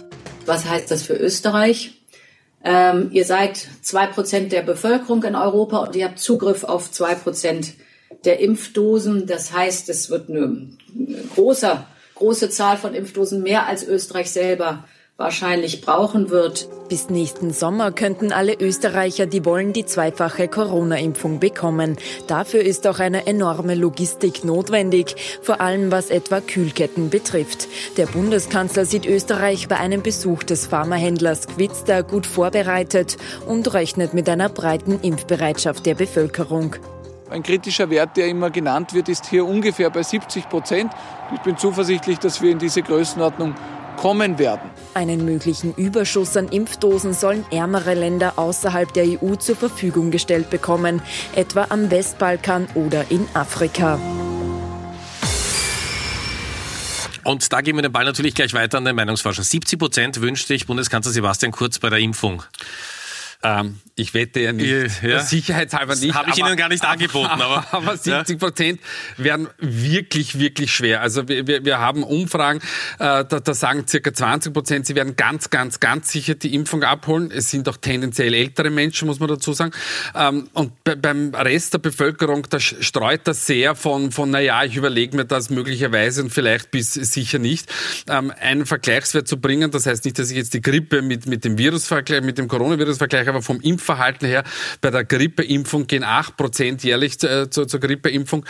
Was 0.45 0.69
heißt 0.69 0.91
das 0.91 1.01
für 1.01 1.15
Österreich? 1.15 2.03
Ähm, 2.63 3.09
ihr 3.11 3.25
seid 3.25 3.67
zwei 3.81 4.05
Prozent 4.05 4.51
der 4.51 4.61
Bevölkerung 4.61 5.23
in 5.23 5.35
Europa 5.35 5.79
und 5.79 5.95
ihr 5.95 6.05
habt 6.05 6.19
Zugriff 6.19 6.63
auf 6.63 6.91
zwei 6.91 7.15
Prozent 7.15 7.73
der 8.25 8.39
Impfdosen. 8.39 9.27
Das 9.27 9.53
heißt, 9.53 9.89
es 9.89 10.09
wird 10.09 10.29
eine 10.29 10.67
große, 11.35 11.83
große 12.15 12.49
Zahl 12.49 12.77
von 12.77 12.93
Impfdosen 12.93 13.43
mehr 13.43 13.67
als 13.67 13.83
Österreich 13.85 14.31
selber 14.31 14.85
wahrscheinlich 15.15 15.81
brauchen 15.81 16.31
wird. 16.31 16.67
Bis 16.89 17.09
nächsten 17.09 17.53
Sommer 17.53 17.91
könnten 17.91 18.31
alle 18.31 18.59
Österreicher, 18.59 19.25
die 19.25 19.45
wollen, 19.45 19.71
die 19.71 19.85
zweifache 19.85 20.47
Corona-Impfung 20.47 21.39
bekommen. 21.39 21.97
Dafür 22.27 22.61
ist 22.61 22.87
auch 22.87 22.99
eine 22.99 23.27
enorme 23.27 23.75
Logistik 23.75 24.43
notwendig, 24.43 25.15
vor 25.41 25.61
allem 25.61 25.91
was 25.91 26.09
etwa 26.09 26.41
Kühlketten 26.41 27.09
betrifft. 27.09 27.67
Der 27.97 28.07
Bundeskanzler 28.07 28.85
sieht 28.85 29.05
Österreich 29.05 29.67
bei 29.67 29.77
einem 29.77 30.01
Besuch 30.01 30.43
des 30.43 30.65
Pharmahändlers 30.65 31.47
Quidster 31.47 32.03
gut 32.03 32.25
vorbereitet 32.25 33.17
und 33.47 33.73
rechnet 33.73 34.13
mit 34.13 34.27
einer 34.27 34.49
breiten 34.49 34.99
Impfbereitschaft 35.01 35.85
der 35.85 35.95
Bevölkerung. 35.95 36.75
Ein 37.33 37.41
kritischer 37.41 37.89
Wert, 37.89 38.15
der 38.15 38.27
immer 38.27 38.51
genannt 38.51 38.93
wird, 38.93 39.09
ist 39.09 39.25
hier 39.25 39.47
ungefähr 39.47 39.89
bei 39.89 40.03
70 40.03 40.49
Prozent. 40.49 40.93
Ich 41.33 41.39
bin 41.39 41.57
zuversichtlich, 41.57 42.19
dass 42.19 42.43
wir 42.43 42.51
in 42.51 42.59
diese 42.59 42.83
Größenordnung 42.83 43.55
kommen 43.97 44.37
werden. 44.37 44.69
Einen 44.93 45.25
möglichen 45.25 45.73
Überschuss 45.73 46.37
an 46.37 46.47
Impfdosen 46.49 47.13
sollen 47.13 47.43
ärmere 47.49 47.95
Länder 47.95 48.33
außerhalb 48.37 48.93
der 48.93 49.19
EU 49.19 49.33
zur 49.33 49.55
Verfügung 49.55 50.11
gestellt 50.11 50.51
bekommen, 50.51 51.01
etwa 51.33 51.65
am 51.69 51.89
Westbalkan 51.89 52.67
oder 52.75 53.09
in 53.09 53.25
Afrika. 53.33 53.99
Und 57.23 57.51
da 57.51 57.61
geben 57.61 57.79
wir 57.79 57.83
den 57.83 57.91
Ball 57.91 58.05
natürlich 58.05 58.35
gleich 58.35 58.53
weiter 58.53 58.77
an 58.77 58.85
den 58.85 58.95
Meinungsforscher. 58.95 59.41
70 59.41 59.79
Prozent 59.79 60.21
wünscht 60.21 60.47
sich 60.47 60.67
Bundeskanzler 60.67 61.13
Sebastian 61.13 61.51
Kurz 61.51 61.79
bei 61.79 61.89
der 61.89 61.97
Impfung. 61.97 62.43
Ähm, 63.43 63.79
ich 63.95 64.13
wette 64.13 64.39
ja 64.39 64.53
nicht. 64.53 65.03
Ja. 65.03 65.19
Sicherheitshalber 65.19 65.95
nicht. 65.95 66.15
Habe 66.15 66.31
ich 66.31 66.41
aber, 66.41 66.49
Ihnen 66.49 66.57
gar 66.57 66.69
nicht 66.69 66.83
angeboten. 66.83 67.27
Aber, 67.27 67.65
aber 67.71 67.97
70 67.97 68.39
Prozent 68.39 68.79
ja. 69.17 69.23
werden 69.25 69.49
wirklich, 69.59 70.39
wirklich 70.39 70.73
schwer. 70.73 71.01
Also 71.01 71.27
wir, 71.27 71.45
wir, 71.45 71.65
wir 71.65 71.77
haben 71.77 72.03
Umfragen, 72.03 72.59
äh, 72.99 73.23
da, 73.23 73.23
da 73.23 73.53
sagen 73.53 73.85
circa 73.85 74.13
20 74.13 74.53
Prozent, 74.53 74.87
sie 74.87 74.95
werden 74.95 75.17
ganz, 75.17 75.49
ganz, 75.49 75.81
ganz 75.81 76.09
sicher 76.11 76.35
die 76.35 76.55
Impfung 76.55 76.83
abholen. 76.83 77.31
Es 77.31 77.51
sind 77.51 77.67
auch 77.67 77.77
tendenziell 77.77 78.33
ältere 78.33 78.69
Menschen, 78.69 79.07
muss 79.07 79.19
man 79.19 79.27
dazu 79.27 79.51
sagen. 79.51 79.73
Ähm, 80.15 80.49
und 80.53 80.83
bei, 80.85 80.95
beim 80.95 81.35
Rest 81.35 81.73
der 81.73 81.79
Bevölkerung, 81.79 82.47
da 82.49 82.61
streut 82.61 83.27
das 83.27 83.45
sehr 83.45 83.75
von, 83.75 84.11
von 84.11 84.31
naja, 84.31 84.63
ich 84.63 84.77
überlege 84.77 85.17
mir 85.17 85.25
das 85.25 85.49
möglicherweise 85.49 86.23
und 86.23 86.29
vielleicht 86.29 86.71
bis 86.71 86.93
sicher 86.93 87.39
nicht. 87.39 87.71
Ähm, 88.07 88.33
einen 88.39 88.65
Vergleichswert 88.65 89.27
zu 89.27 89.37
bringen, 89.37 89.69
das 89.69 89.85
heißt 89.85 90.05
nicht, 90.05 90.17
dass 90.17 90.31
ich 90.31 90.37
jetzt 90.37 90.53
die 90.53 90.61
Grippe 90.61 91.01
mit, 91.01 91.27
mit 91.27 91.43
dem 91.43 91.57
Virus 91.57 91.85
vergleiche, 91.85 92.23
mit 92.23 92.37
dem 92.37 92.47
Coronavirus 92.47 92.97
vergleiche, 92.97 93.32
aber 93.33 93.41
vom 93.41 93.59
Impfverhalten 93.59 94.27
her, 94.27 94.43
bei 94.81 94.91
der 94.91 95.03
Grippeimpfung 95.03 95.87
gehen 95.87 96.03
8 96.03 96.37
Prozent 96.37 96.83
jährlich 96.83 97.19
zur, 97.19 97.49
zur, 97.51 97.67
zur 97.67 97.79
Grippeimpfung. 97.79 98.45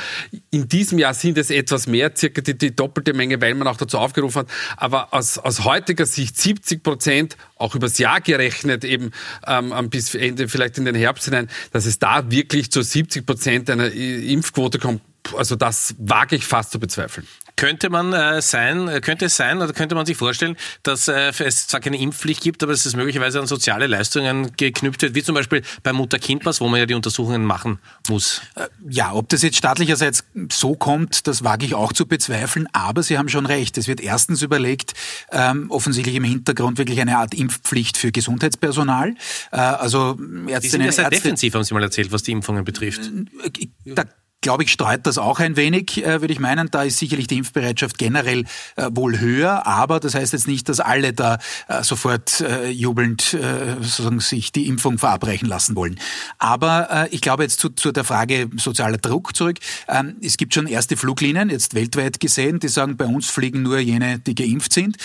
In 0.51 0.67
diesem 0.67 0.99
Jahr 0.99 1.13
sind 1.13 1.37
es 1.37 1.49
etwas 1.49 1.87
mehr, 1.87 2.15
circa 2.15 2.41
die, 2.41 2.57
die 2.57 2.75
doppelte 2.75 3.13
Menge, 3.13 3.41
weil 3.41 3.55
man 3.55 3.67
auch 3.67 3.77
dazu 3.77 3.97
aufgerufen 3.97 4.39
hat. 4.39 4.47
Aber 4.77 5.13
aus, 5.13 5.37
aus 5.37 5.63
heutiger 5.63 6.05
Sicht 6.05 6.37
70 6.37 6.83
Prozent, 6.83 7.37
auch 7.57 7.75
übers 7.75 7.97
Jahr 7.97 8.21
gerechnet, 8.21 8.83
eben 8.83 9.11
ähm, 9.47 9.89
bis 9.89 10.15
Ende, 10.15 10.47
vielleicht 10.47 10.77
in 10.77 10.85
den 10.85 10.95
Herbst 10.95 11.25
hinein, 11.25 11.49
dass 11.71 11.85
es 11.85 11.99
da 11.99 12.29
wirklich 12.29 12.71
zu 12.71 12.81
70 12.81 13.25
Prozent 13.25 13.69
einer 13.69 13.91
Impfquote 13.91 14.79
kommt, 14.79 15.01
also 15.37 15.55
das 15.55 15.95
wage 15.97 16.35
ich 16.35 16.45
fast 16.45 16.71
zu 16.71 16.79
bezweifeln. 16.79 17.25
Könnte 17.55 17.89
man 17.89 18.13
äh, 18.13 18.41
sein, 18.41 18.89
könnte 19.01 19.25
es 19.25 19.35
sein 19.35 19.61
oder 19.61 19.73
könnte 19.73 19.95
man 19.95 20.05
sich 20.05 20.17
vorstellen, 20.17 20.57
dass 20.81 21.07
äh, 21.07 21.31
es 21.39 21.67
zwar 21.67 21.79
keine 21.79 21.99
Impfpflicht 21.99 22.41
gibt, 22.41 22.63
aber 22.63 22.71
dass 22.71 22.85
es 22.85 22.95
möglicherweise 22.95 23.39
an 23.39 23.47
soziale 23.47 23.87
Leistungen 23.87 24.55
geknüpft 24.57 25.01
wird, 25.01 25.15
wie 25.15 25.23
zum 25.23 25.35
Beispiel 25.35 25.61
beim 25.83 25.95
Mutter-Kind-Pass, 25.95 26.61
wo 26.61 26.67
man 26.67 26.79
ja 26.79 26.85
die 26.85 26.93
Untersuchungen 26.93 27.45
machen 27.45 27.79
muss? 28.07 28.41
Äh, 28.55 28.67
ja, 28.89 29.13
ob 29.13 29.29
das 29.29 29.41
jetzt 29.43 29.57
staatlicherseits 29.57 30.23
so 30.51 30.75
kommt, 30.75 31.27
das 31.27 31.43
wage 31.43 31.65
ich 31.65 31.75
auch 31.75 31.93
zu 31.93 32.07
bezweifeln, 32.07 32.67
aber 32.73 33.03
Sie 33.03 33.17
haben 33.17 33.29
schon 33.29 33.45
recht. 33.45 33.77
Es 33.77 33.87
wird 33.87 34.01
erstens 34.01 34.41
überlegt, 34.41 34.93
ähm, 35.31 35.69
offensichtlich 35.69 36.15
im 36.15 36.23
Hintergrund 36.23 36.77
wirklich 36.77 36.99
eine 37.01 37.17
Art 37.17 37.33
Impfpflicht 37.33 37.97
für 37.97 38.11
Gesundheitspersonal. 38.11 39.15
Äh, 39.51 39.57
also 39.57 40.17
Ärztinnen, 40.47 40.61
die 40.61 40.69
sind 40.69 40.81
ja 40.81 40.91
sehr 40.91 41.05
Ärzte, 41.05 41.21
defensiv, 41.21 41.53
haben 41.53 41.63
Sie 41.63 41.73
mal 41.73 41.83
erzählt, 41.83 42.11
was 42.11 42.23
die 42.23 42.31
Impfungen 42.31 42.65
betrifft. 42.65 43.11
Äh, 43.43 43.67
da 43.85 44.03
glaube 44.43 44.63
ich, 44.63 44.71
streut 44.71 45.07
das 45.07 45.17
auch 45.17 45.39
ein 45.39 45.55
wenig, 45.55 46.05
äh, 46.05 46.21
würde 46.21 46.33
ich 46.33 46.39
meinen. 46.39 46.69
Da 46.69 46.83
ist 46.83 46.99
sicherlich 46.99 47.25
die 47.25 47.37
Impfbereitschaft 47.39 47.97
generell 47.97 48.43
äh, 48.75 48.89
wohl 48.91 49.19
höher, 49.19 49.65
aber 49.65 49.99
das 49.99 50.13
heißt 50.13 50.33
jetzt 50.33 50.47
nicht, 50.47 50.69
dass 50.69 50.79
alle 50.79 51.13
da 51.13 51.39
äh, 51.67 51.81
sofort 51.83 52.41
äh, 52.41 52.69
jubelnd 52.69 53.33
äh, 53.33 53.77
sozusagen 53.81 54.19
sich 54.19 54.51
die 54.51 54.67
Impfung 54.67 54.99
verabreichen 54.99 55.47
lassen 55.47 55.75
wollen. 55.75 55.99
Aber 56.37 56.89
äh, 56.91 57.07
ich 57.09 57.21
glaube 57.21 57.43
jetzt 57.43 57.59
zu, 57.59 57.69
zu 57.69 57.91
der 57.91 58.03
Frage 58.03 58.49
sozialer 58.57 58.97
Druck 58.97 59.35
zurück. 59.35 59.57
Ähm, 59.87 60.17
es 60.21 60.37
gibt 60.37 60.53
schon 60.53 60.67
erste 60.67 60.97
Fluglinien, 60.97 61.49
jetzt 61.49 61.73
weltweit 61.73 62.19
gesehen, 62.19 62.59
die 62.59 62.67
sagen, 62.67 62.97
bei 62.97 63.05
uns 63.05 63.29
fliegen 63.29 63.63
nur 63.63 63.79
jene, 63.79 64.19
die 64.19 64.35
geimpft 64.35 64.73
sind. 64.73 64.97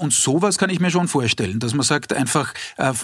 Und 0.00 0.12
sowas 0.12 0.58
kann 0.58 0.68
ich 0.70 0.80
mir 0.80 0.90
schon 0.90 1.06
vorstellen, 1.06 1.60
dass 1.60 1.74
man 1.74 1.84
sagt, 1.84 2.12
einfach 2.12 2.52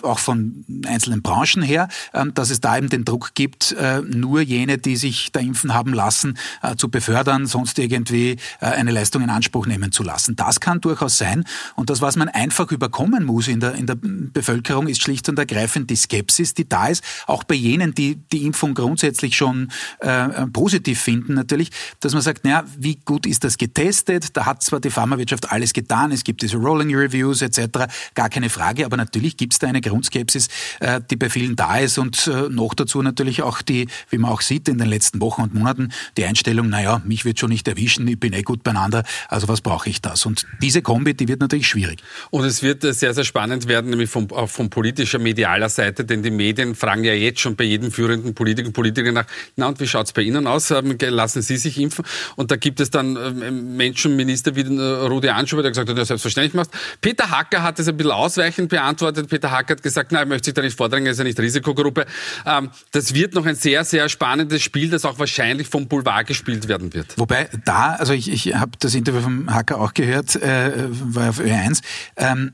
auch 0.02 0.19
von 0.19 0.64
einzelnen 0.87 1.23
Branchen 1.23 1.62
her, 1.62 1.88
äh, 2.12 2.25
dass 2.35 2.50
es 2.50 2.61
da 2.61 2.76
eben 2.76 2.88
den 2.88 3.05
Druck 3.05 3.35
gibt, 3.35 3.76
nur 4.05 4.40
jene, 4.40 4.78
die 4.78 4.97
sich 4.97 5.31
da 5.33 5.40
impfen 5.40 5.75
haben 5.76 5.92
lassen, 5.92 6.38
äh, 6.62 6.75
zu 6.76 6.88
befördern, 6.88 7.47
sonst 7.47 7.78
irgendwie 7.78 8.37
äh, 8.61 8.66
eine 8.66 8.90
Leistung 8.90 9.23
in 9.23 9.30
Anspruch 9.30 9.66
nehmen 9.66 9.92
zu 9.92 10.02
lassen. 10.02 10.35
Das 10.37 10.61
kann 10.61 10.80
durchaus 10.80 11.18
sein. 11.18 11.45
Und 11.75 11.90
das, 11.90 12.00
was 12.00 12.16
man 12.16 12.28
einfach 12.28 12.73
überkommen 12.73 13.25
muss 13.25 13.49
in 13.49 13.61
der, 13.61 13.75
in 13.75 13.87
der 13.87 13.97
Bevölkerung, 14.00 14.88
ist 14.88 15.02
schlicht 15.02 15.28
und 15.28 15.38
ergreifend 15.38 15.90
die 15.90 15.97
Skepsis, 15.97 16.54
die 16.54 16.68
da 16.68 16.87
ist, 16.88 17.04
auch 17.26 17.45
bei 17.45 17.54
jenen, 17.54 17.95
die 17.95 18.16
die 18.33 18.45
Impfung 18.45 18.75
grundsätzlich 18.75 19.37
schon 19.37 19.71
äh, 20.00 20.47
positiv 20.52 21.00
finden 21.00 21.35
natürlich, 21.35 21.71
dass 22.00 22.12
man 22.14 22.23
sagt, 22.23 22.45
naja, 22.45 22.64
wie 22.78 22.97
gut 23.04 23.26
ist 23.26 23.45
das 23.45 23.59
getestet? 23.59 24.37
Da 24.37 24.47
hat 24.47 24.62
zwar 24.62 24.80
die 24.80 24.90
Pharmawirtschaft 24.90 25.52
alles 25.52 25.73
getan, 25.73 26.12
es 26.12 26.25
gibt 26.25 26.42
diese 26.42 26.56
Rolling 26.56 26.95
Reviews 26.95 27.42
etc., 27.42 27.87
gar 28.14 28.28
keine 28.28 28.49
Frage, 28.49 28.85
aber 28.85 28.97
natürlich 28.97 29.37
gibt 29.37 29.52
es 29.52 29.59
da 29.59 29.66
eine 29.66 29.80
Grundskepsis, 29.80 30.49
äh, 30.80 31.00
die 31.11 31.16
bei 31.16 31.30
vielen 31.30 31.56
da 31.56 31.78
ist 31.78 31.99
und 31.99 32.26
äh, 32.26 32.49
noch 32.49 32.75
dazu 32.75 33.02
natürlich 33.02 33.42
auch 33.42 33.62
die, 33.62 33.88
wie 34.11 34.18
man 34.18 34.30
auch 34.30 34.40
sieht 34.40 34.68
in 34.68 34.78
den 34.78 34.88
letzten 34.88 35.21
Wochen 35.21 35.42
und 35.42 35.54
Monaten, 35.54 35.65
Monaten 35.66 35.92
die 36.16 36.25
Einstellung, 36.25 36.68
naja, 36.68 37.02
mich 37.04 37.25
wird 37.25 37.40
schon 37.40 37.50
nicht 37.50 37.66
erwischen, 37.66 38.06
ich 38.06 38.20
bin 38.20 38.32
eh 38.32 38.42
gut 38.42 38.62
beieinander, 38.62 39.02
also 39.28 39.49
was 39.49 39.61
brauche 39.61 39.88
ich 39.90 40.00
das? 40.00 40.25
Und 40.25 40.46
diese 40.62 40.80
Kombi, 40.80 41.14
die 41.14 41.26
wird 41.26 41.40
natürlich 41.40 41.66
schwierig. 41.66 42.02
Und 42.30 42.44
es 42.44 42.62
wird 42.62 42.82
sehr, 42.82 43.14
sehr 43.14 43.25
spannend 43.25 43.66
werden, 43.66 43.90
nämlich 43.90 44.08
von, 44.08 44.30
auch 44.30 44.49
von 44.49 44.70
politischer, 44.70 45.18
medialer 45.18 45.68
Seite, 45.68 46.04
denn 46.04 46.23
die 46.23 46.30
Medien 46.30 46.75
fragen 46.75 47.02
ja 47.02 47.12
jetzt 47.12 47.40
schon 47.40 47.56
bei 47.56 47.64
jedem 47.64 47.90
führenden 47.90 48.35
Politiker 48.35 48.68
und 48.68 48.75
Politiker 48.75 49.11
nach, 49.11 49.26
na 49.56 49.66
und 49.66 49.80
wie 49.80 49.88
schaut 49.88 50.06
es 50.06 50.12
bei 50.12 50.23
Ihnen 50.23 50.46
aus? 50.46 50.70
Lassen 50.70 51.42
Sie 51.42 51.56
sich 51.56 51.78
impfen? 51.80 52.04
Und 52.37 52.50
da 52.50 52.56
gibt 52.56 52.80
es 52.80 52.90
dann 52.90 53.16
ähm, 53.16 53.76
Menschenminister 53.76 54.54
wie 54.54 54.61
äh, 54.61 55.06
Rudi 55.06 55.28
Anschuber, 55.28 55.62
der 55.62 55.73
gesagt 55.73 55.88
hat, 55.88 55.96
ja, 55.96 56.04
selbstverständlich 56.04 56.54
machst. 56.54 56.70
Peter 57.00 57.30
Hacker 57.30 57.62
hat 57.62 57.78
es 57.80 57.88
ein 57.88 57.96
bisschen 57.96 58.12
ausweichend 58.12 58.68
beantwortet. 58.68 59.28
Peter 59.28 59.50
Hacker 59.50 59.75
hat 59.75 59.82
gesagt, 59.82 60.12
nein, 60.12 60.23
er 60.23 60.26
möchte 60.26 60.46
sich 60.46 60.54
da 60.54 60.62
nicht 60.62 60.76
vordrängen, 60.76 61.06
er 61.06 61.12
ist 61.12 61.18
ja 61.18 61.25
nicht 61.25 61.40
Risikogruppe. 61.40 62.06
Ähm, 62.44 62.70
das 62.92 63.14
wird 63.14 63.35
noch 63.35 63.46
ein 63.46 63.56
sehr, 63.56 63.85
sehr 63.85 64.08
spannendes 64.08 64.62
Spiel, 64.62 64.90
das 64.90 65.04
auch 65.04 65.18
wahrscheinlich 65.18 65.56
wahrscheinlich 65.57 65.69
vom 65.69 65.89
Boulevard 65.89 66.27
gespielt 66.27 66.69
werden 66.69 66.93
wird. 66.93 67.19
Wobei 67.19 67.49
da, 67.65 67.95
also 67.95 68.13
ich, 68.13 68.31
ich 68.31 68.55
habe 68.55 68.73
das 68.79 68.95
Interview 68.95 69.21
vom 69.21 69.53
Hacker 69.53 69.81
auch 69.81 69.95
gehört, 69.95 70.37
äh, 70.37 70.89
war 70.89 71.31
auf 71.31 71.41
Ö1. 71.41 71.83
Ähm, 72.17 72.53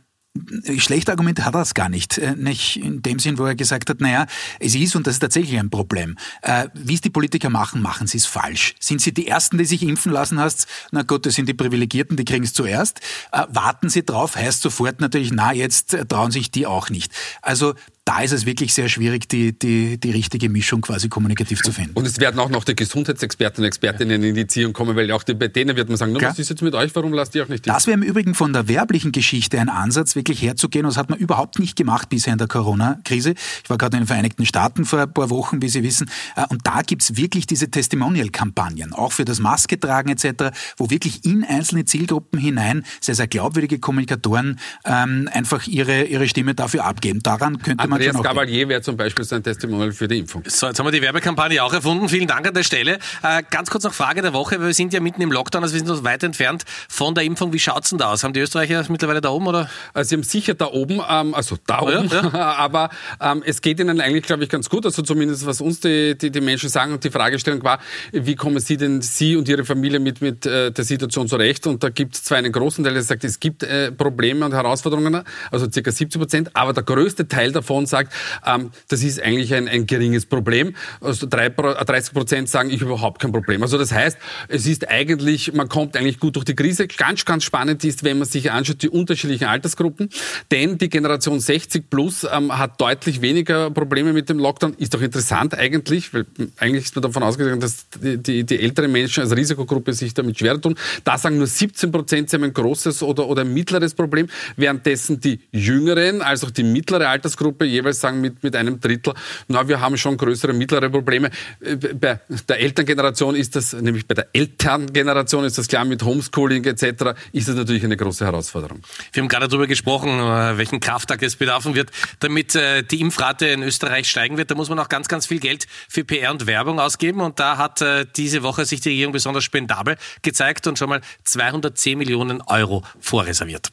Schlechte 0.78 1.12
Argumente 1.12 1.44
hat 1.44 1.54
er 1.54 1.58
das 1.58 1.74
gar 1.74 1.90
nicht. 1.90 2.16
Äh, 2.16 2.34
nicht 2.36 2.78
in 2.78 3.02
dem 3.02 3.18
Sinn, 3.18 3.36
wo 3.36 3.44
er 3.44 3.54
gesagt 3.54 3.90
hat, 3.90 4.00
naja, 4.00 4.24
es 4.60 4.74
ist 4.74 4.96
und 4.96 5.06
das 5.06 5.16
ist 5.16 5.20
tatsächlich 5.20 5.58
ein 5.58 5.68
Problem. 5.68 6.16
Äh, 6.40 6.68
wie 6.72 6.94
es 6.94 7.02
die 7.02 7.10
Politiker 7.10 7.50
machen, 7.50 7.82
machen 7.82 8.06
sie 8.06 8.16
es 8.16 8.24
falsch. 8.24 8.74
Sind 8.80 9.02
sie 9.02 9.12
die 9.12 9.28
Ersten, 9.28 9.58
die 9.58 9.66
sich 9.66 9.82
impfen 9.82 10.10
lassen 10.10 10.40
hast? 10.40 10.66
Na 10.90 11.02
gut, 11.02 11.26
das 11.26 11.34
sind 11.34 11.50
die 11.50 11.54
Privilegierten, 11.54 12.16
die 12.16 12.24
kriegen 12.24 12.44
es 12.44 12.54
zuerst. 12.54 13.00
Äh, 13.30 13.44
warten 13.50 13.90
sie 13.90 14.06
drauf, 14.06 14.34
heißt 14.34 14.62
sofort 14.62 15.02
natürlich, 15.02 15.32
na, 15.32 15.52
jetzt 15.52 15.98
trauen 16.08 16.30
sich 16.30 16.50
die 16.50 16.66
auch 16.66 16.88
nicht. 16.88 17.12
Also 17.42 17.74
da 18.04 18.20
ist 18.20 18.32
es 18.32 18.46
wirklich 18.46 18.74
sehr 18.74 18.88
schwierig, 18.88 19.28
die, 19.28 19.56
die, 19.56 19.98
die 19.98 20.10
richtige 20.10 20.48
Mischung 20.48 20.80
quasi 20.80 21.08
kommunikativ 21.08 21.62
zu 21.62 21.70
finden. 21.70 21.92
Und 21.94 22.04
es 22.04 22.18
werden 22.18 22.40
auch 22.40 22.48
noch 22.48 22.64
die 22.64 22.74
Gesundheitsexperten 22.74 23.62
und 23.62 23.68
Expertinnen 23.68 24.24
in 24.24 24.34
die 24.34 24.48
Ziehung 24.48 24.72
kommen, 24.72 24.96
weil 24.96 25.10
auch 25.12 25.22
die, 25.22 25.34
bei 25.34 25.46
denen 25.46 25.76
wird 25.76 25.88
man 25.88 25.96
sagen, 25.96 26.16
was 26.20 26.38
ist 26.40 26.50
jetzt 26.50 26.62
mit 26.62 26.74
euch, 26.74 26.92
warum 26.96 27.12
lasst 27.12 27.36
ihr 27.36 27.44
auch 27.44 27.48
nicht 27.48 27.64
die? 27.64 27.70
Das 27.70 27.86
wäre 27.86 27.94
im 27.94 28.02
Übrigen 28.02 28.34
von 28.34 28.52
der 28.52 28.66
werblichen 28.66 29.12
Geschichte 29.12 29.60
ein 29.60 29.68
Ansatz, 29.68 30.16
wirklich 30.16 30.42
herzugehen. 30.42 30.84
Das 30.84 30.96
hat 30.96 31.10
man 31.10 31.18
überhaupt 31.20 31.60
nicht 31.60 31.76
gemacht 31.76 32.08
bisher 32.08 32.32
in 32.32 32.38
der 32.38 32.48
Corona-Krise. 32.48 33.34
Ich 33.62 33.70
war 33.70 33.78
gerade 33.78 33.96
in 33.98 34.02
den 34.02 34.08
Vereinigten 34.08 34.46
Staaten 34.46 34.84
vor 34.84 34.98
ein 34.98 35.12
paar 35.12 35.30
Wochen, 35.30 35.62
wie 35.62 35.68
Sie 35.68 35.84
wissen. 35.84 36.10
Äh, 36.34 36.44
und 36.48 36.66
da 36.66 36.82
gibt's 36.82 37.16
wirklich 37.16 37.46
diese 37.46 37.70
Testimonial-Kampagnen, 37.70 38.94
auch 38.94 39.12
für 39.12 39.24
das 39.24 39.38
Maske 39.38 39.78
tragen 39.78 40.10
etc., 40.10 40.50
wo 40.76 40.90
wirklich 40.90 41.24
in 41.24 41.44
einzelne 41.44 41.84
Zielgruppen 41.84 42.40
hinein 42.40 42.84
sehr, 43.00 43.14
sehr 43.14 43.28
glaubwürdige 43.28 43.78
Kommunikatoren 43.78 44.58
ähm, 44.84 45.28
einfach 45.32 45.68
ihre, 45.68 46.02
ihre 46.02 46.26
Stimme 46.26 46.56
dafür 46.56 46.84
abgeben. 46.84 47.22
Daran 47.22 47.58
könnte 47.58 47.91
man 47.91 47.91
Andreas 47.92 48.22
Gabalier 48.22 48.68
wäre 48.68 48.82
zum 48.82 48.96
Beispiel 48.96 49.24
sein 49.24 49.42
Testimonial 49.42 49.92
für 49.92 50.08
die 50.08 50.18
Impfung. 50.18 50.42
So, 50.46 50.66
jetzt 50.66 50.78
haben 50.78 50.86
wir 50.86 50.92
die 50.92 51.02
Werbekampagne 51.02 51.62
auch 51.62 51.72
erfunden. 51.72 52.08
Vielen 52.08 52.26
Dank 52.26 52.46
an 52.46 52.54
der 52.54 52.62
Stelle. 52.62 52.98
Äh, 53.22 53.42
ganz 53.50 53.70
kurz 53.70 53.84
noch 53.84 53.94
Frage 53.94 54.22
der 54.22 54.32
Woche. 54.32 54.60
Wir 54.60 54.72
sind 54.74 54.92
ja 54.92 55.00
mitten 55.00 55.22
im 55.22 55.32
Lockdown, 55.32 55.62
also 55.62 55.74
wir 55.74 55.80
sind 55.80 55.88
noch 55.88 56.04
weit 56.04 56.22
entfernt 56.22 56.64
von 56.88 57.14
der 57.14 57.24
Impfung. 57.24 57.52
Wie 57.52 57.58
schaut's 57.58 57.90
denn 57.90 57.98
da 57.98 58.12
aus? 58.12 58.24
Haben 58.24 58.32
die 58.32 58.40
Österreicher 58.40 58.84
mittlerweile 58.88 59.20
da 59.20 59.30
oben 59.30 59.46
oder? 59.46 59.70
Also 59.94 60.10
sie 60.10 60.14
haben 60.16 60.22
sicher 60.22 60.54
da 60.54 60.66
oben, 60.66 61.00
ähm, 61.08 61.34
also 61.34 61.56
da 61.66 61.80
oh, 61.80 61.88
oben, 61.88 62.08
ja, 62.08 62.30
ja. 62.32 62.52
aber 62.56 62.90
ähm, 63.20 63.42
es 63.44 63.60
geht 63.60 63.80
ihnen 63.80 64.00
eigentlich, 64.00 64.24
glaube 64.24 64.44
ich, 64.44 64.48
ganz 64.48 64.68
gut. 64.68 64.84
Also 64.86 65.02
zumindest 65.02 65.46
was 65.46 65.60
uns 65.60 65.80
die, 65.80 66.16
die, 66.16 66.30
die 66.30 66.40
Menschen 66.40 66.68
sagen. 66.68 66.92
Und 66.92 67.04
die 67.04 67.10
Fragestellung 67.10 67.62
war, 67.64 67.78
wie 68.12 68.34
kommen 68.34 68.60
Sie 68.60 68.76
denn, 68.76 69.02
Sie 69.02 69.36
und 69.36 69.48
Ihre 69.48 69.64
Familie 69.64 70.00
mit, 70.00 70.20
mit 70.20 70.46
äh, 70.46 70.70
der 70.70 70.84
Situation 70.84 71.28
zurecht? 71.28 71.66
Und 71.66 71.82
da 71.82 71.90
gibt 71.90 72.14
es 72.14 72.24
zwar 72.24 72.38
einen 72.38 72.52
großen 72.52 72.84
Teil, 72.84 72.94
der 72.94 73.02
sagt, 73.02 73.24
es 73.24 73.40
gibt 73.40 73.62
äh, 73.62 73.92
Probleme 73.92 74.44
und 74.44 74.52
Herausforderungen, 74.52 75.22
also 75.50 75.70
circa 75.70 75.90
70 75.90 76.20
Prozent, 76.20 76.50
aber 76.54 76.72
der 76.72 76.82
größte 76.82 77.28
Teil 77.28 77.52
davon 77.52 77.81
Generation 77.82 77.86
sagt, 77.86 78.12
ähm, 78.46 78.70
das 78.88 79.02
ist 79.02 79.22
eigentlich 79.22 79.54
ein, 79.54 79.68
ein 79.68 79.86
geringes 79.86 80.26
Problem. 80.26 80.74
Also 81.00 81.26
30 81.26 82.14
Prozent 82.14 82.48
sagen, 82.48 82.70
ich 82.70 82.80
überhaupt 82.80 83.20
kein 83.20 83.32
Problem. 83.32 83.62
Also 83.62 83.78
das 83.78 83.92
heißt, 83.92 84.18
es 84.48 84.66
ist 84.66 84.88
eigentlich, 84.88 85.52
man 85.52 85.68
kommt 85.68 85.96
eigentlich 85.96 86.18
gut 86.18 86.36
durch 86.36 86.44
die 86.44 86.54
Krise. 86.54 86.86
Ganz, 86.86 87.24
ganz 87.24 87.44
spannend 87.44 87.84
ist, 87.84 88.04
wenn 88.04 88.18
man 88.18 88.28
sich 88.28 88.50
anschaut, 88.50 88.82
die 88.82 88.88
unterschiedlichen 88.88 89.46
Altersgruppen. 89.46 90.08
Denn 90.50 90.78
die 90.78 90.88
Generation 90.88 91.40
60 91.40 91.90
plus 91.90 92.24
ähm, 92.30 92.56
hat 92.56 92.80
deutlich 92.80 93.20
weniger 93.20 93.70
Probleme 93.70 94.12
mit 94.12 94.28
dem 94.28 94.38
Lockdown. 94.38 94.74
Ist 94.74 94.94
doch 94.94 95.02
interessant 95.02 95.54
eigentlich, 95.54 96.12
weil 96.14 96.26
eigentlich 96.58 96.84
ist 96.84 96.94
man 96.96 97.02
davon 97.02 97.22
ausgegangen, 97.22 97.60
dass 97.60 97.86
die, 98.02 98.18
die, 98.18 98.44
die 98.44 98.60
älteren 98.60 98.92
Menschen 98.92 99.22
als 99.22 99.34
Risikogruppe 99.34 99.92
sich 99.92 100.14
damit 100.14 100.38
schwer 100.38 100.60
tun. 100.60 100.76
Da 101.04 101.18
sagen 101.18 101.38
nur 101.38 101.46
17 101.46 101.90
Prozent, 101.90 102.30
sie 102.30 102.36
haben 102.36 102.44
ein 102.44 102.52
großes 102.52 103.02
oder, 103.02 103.26
oder 103.28 103.42
ein 103.42 103.52
mittleres 103.52 103.94
Problem, 103.94 104.28
währenddessen 104.56 105.20
die 105.20 105.40
Jüngeren, 105.52 106.22
also 106.22 106.50
die 106.50 106.62
mittlere 106.62 107.08
Altersgruppe, 107.08 107.64
jeweils 107.72 108.00
sagen 108.00 108.20
mit, 108.20 108.42
mit 108.42 108.54
einem 108.54 108.80
Drittel, 108.80 109.14
na, 109.48 109.66
wir 109.66 109.80
haben 109.80 109.96
schon 109.96 110.16
größere, 110.16 110.52
mittlere 110.52 110.90
Probleme. 110.90 111.30
Äh, 111.60 111.76
bei 111.76 112.20
der 112.48 112.60
Elterngeneration 112.60 113.34
ist 113.34 113.56
das, 113.56 113.72
nämlich 113.72 114.06
bei 114.06 114.14
der 114.14 114.28
Elterngeneration 114.32 115.44
ist 115.44 115.58
das 115.58 115.68
klar, 115.68 115.84
mit 115.84 116.02
Homeschooling 116.02 116.64
etc., 116.64 117.14
ist 117.32 117.48
das 117.48 117.56
natürlich 117.56 117.84
eine 117.84 117.96
große 117.96 118.24
Herausforderung. 118.24 118.80
Wir 119.12 119.22
haben 119.22 119.28
gerade 119.28 119.48
darüber 119.48 119.66
gesprochen, 119.66 120.10
äh, 120.10 120.58
welchen 120.58 120.80
Krafttag 120.80 121.22
es 121.22 121.36
bedarfen 121.36 121.74
wird, 121.74 121.90
damit 122.20 122.54
äh, 122.54 122.82
die 122.82 123.00
Impfrate 123.00 123.46
in 123.46 123.62
Österreich 123.62 124.08
steigen 124.08 124.36
wird. 124.36 124.50
Da 124.50 124.54
muss 124.54 124.68
man 124.68 124.78
auch 124.78 124.88
ganz, 124.88 125.08
ganz 125.08 125.26
viel 125.26 125.40
Geld 125.40 125.66
für 125.88 126.04
PR 126.04 126.30
und 126.30 126.46
Werbung 126.46 126.78
ausgeben. 126.78 127.20
Und 127.20 127.40
da 127.40 127.58
hat 127.58 127.84
diese 128.16 128.42
Woche 128.42 128.64
sich 128.64 128.80
die 128.80 128.90
Regierung 128.90 129.12
besonders 129.12 129.44
spendabel 129.44 129.96
gezeigt 130.22 130.66
und 130.66 130.78
schon 130.78 130.88
mal 130.88 131.00
210 131.24 131.98
Millionen 131.98 132.40
Euro 132.42 132.82
vorreserviert. 133.00 133.72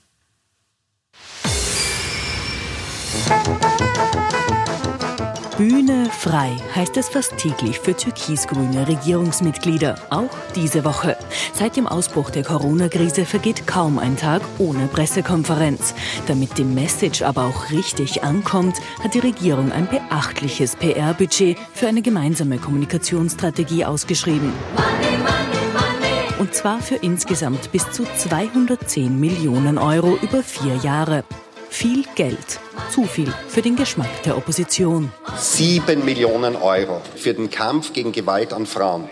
Bühne 5.60 6.10
frei 6.10 6.56
heißt 6.74 6.96
es 6.96 7.10
fast 7.10 7.36
täglich 7.36 7.80
für 7.80 7.94
türkisgrüne 7.94 8.88
Regierungsmitglieder, 8.88 9.96
auch 10.10 10.30
diese 10.56 10.86
Woche. 10.86 11.18
Seit 11.54 11.76
dem 11.76 11.86
Ausbruch 11.86 12.30
der 12.30 12.46
Corona-Krise 12.46 13.26
vergeht 13.26 13.68
kaum 13.68 14.00
ein 14.00 14.16
Tag 14.16 14.42
ohne 14.58 14.88
Pressekonferenz. 14.88 15.96
Damit 16.28 16.58
die 16.58 16.64
Message 16.64 17.24
aber 17.24 17.44
auch 17.44 17.72
richtig 17.72 18.24
ankommt, 18.24 18.78
hat 19.04 19.16
die 19.16 19.20
Regierung 19.20 19.74
ein 19.74 19.90
beachtliches 19.90 20.78
PR-Budget 20.78 21.58
für 21.74 21.90
eine 21.90 22.02
gemeinsame 22.02 22.58
Kommunikationsstrategie 22.58 23.84
ausgeschrieben. 23.84 24.54
Money, 24.78 25.18
money, 25.18 25.74
money. 25.74 26.40
Und 26.40 26.54
zwar 26.54 26.80
für 26.80 26.96
insgesamt 26.96 27.70
bis 27.74 27.92
zu 27.92 28.06
210 28.06 29.20
Millionen 29.20 29.78
Euro 29.78 30.18
über 30.22 30.42
vier 30.42 30.78
Jahre. 30.78 31.26
Viel 31.70 32.04
Geld. 32.16 32.60
Zu 32.92 33.06
viel 33.06 33.32
für 33.48 33.62
den 33.62 33.76
Geschmack 33.76 34.24
der 34.24 34.36
Opposition. 34.38 35.12
Sieben 35.38 36.04
Millionen 36.04 36.56
Euro 36.56 37.02
für 37.16 37.34
den 37.34 37.50
Kampf 37.50 37.94
gegen 37.94 38.12
Gewalt 38.12 38.54
an 38.54 38.66
Frauen. 38.66 39.08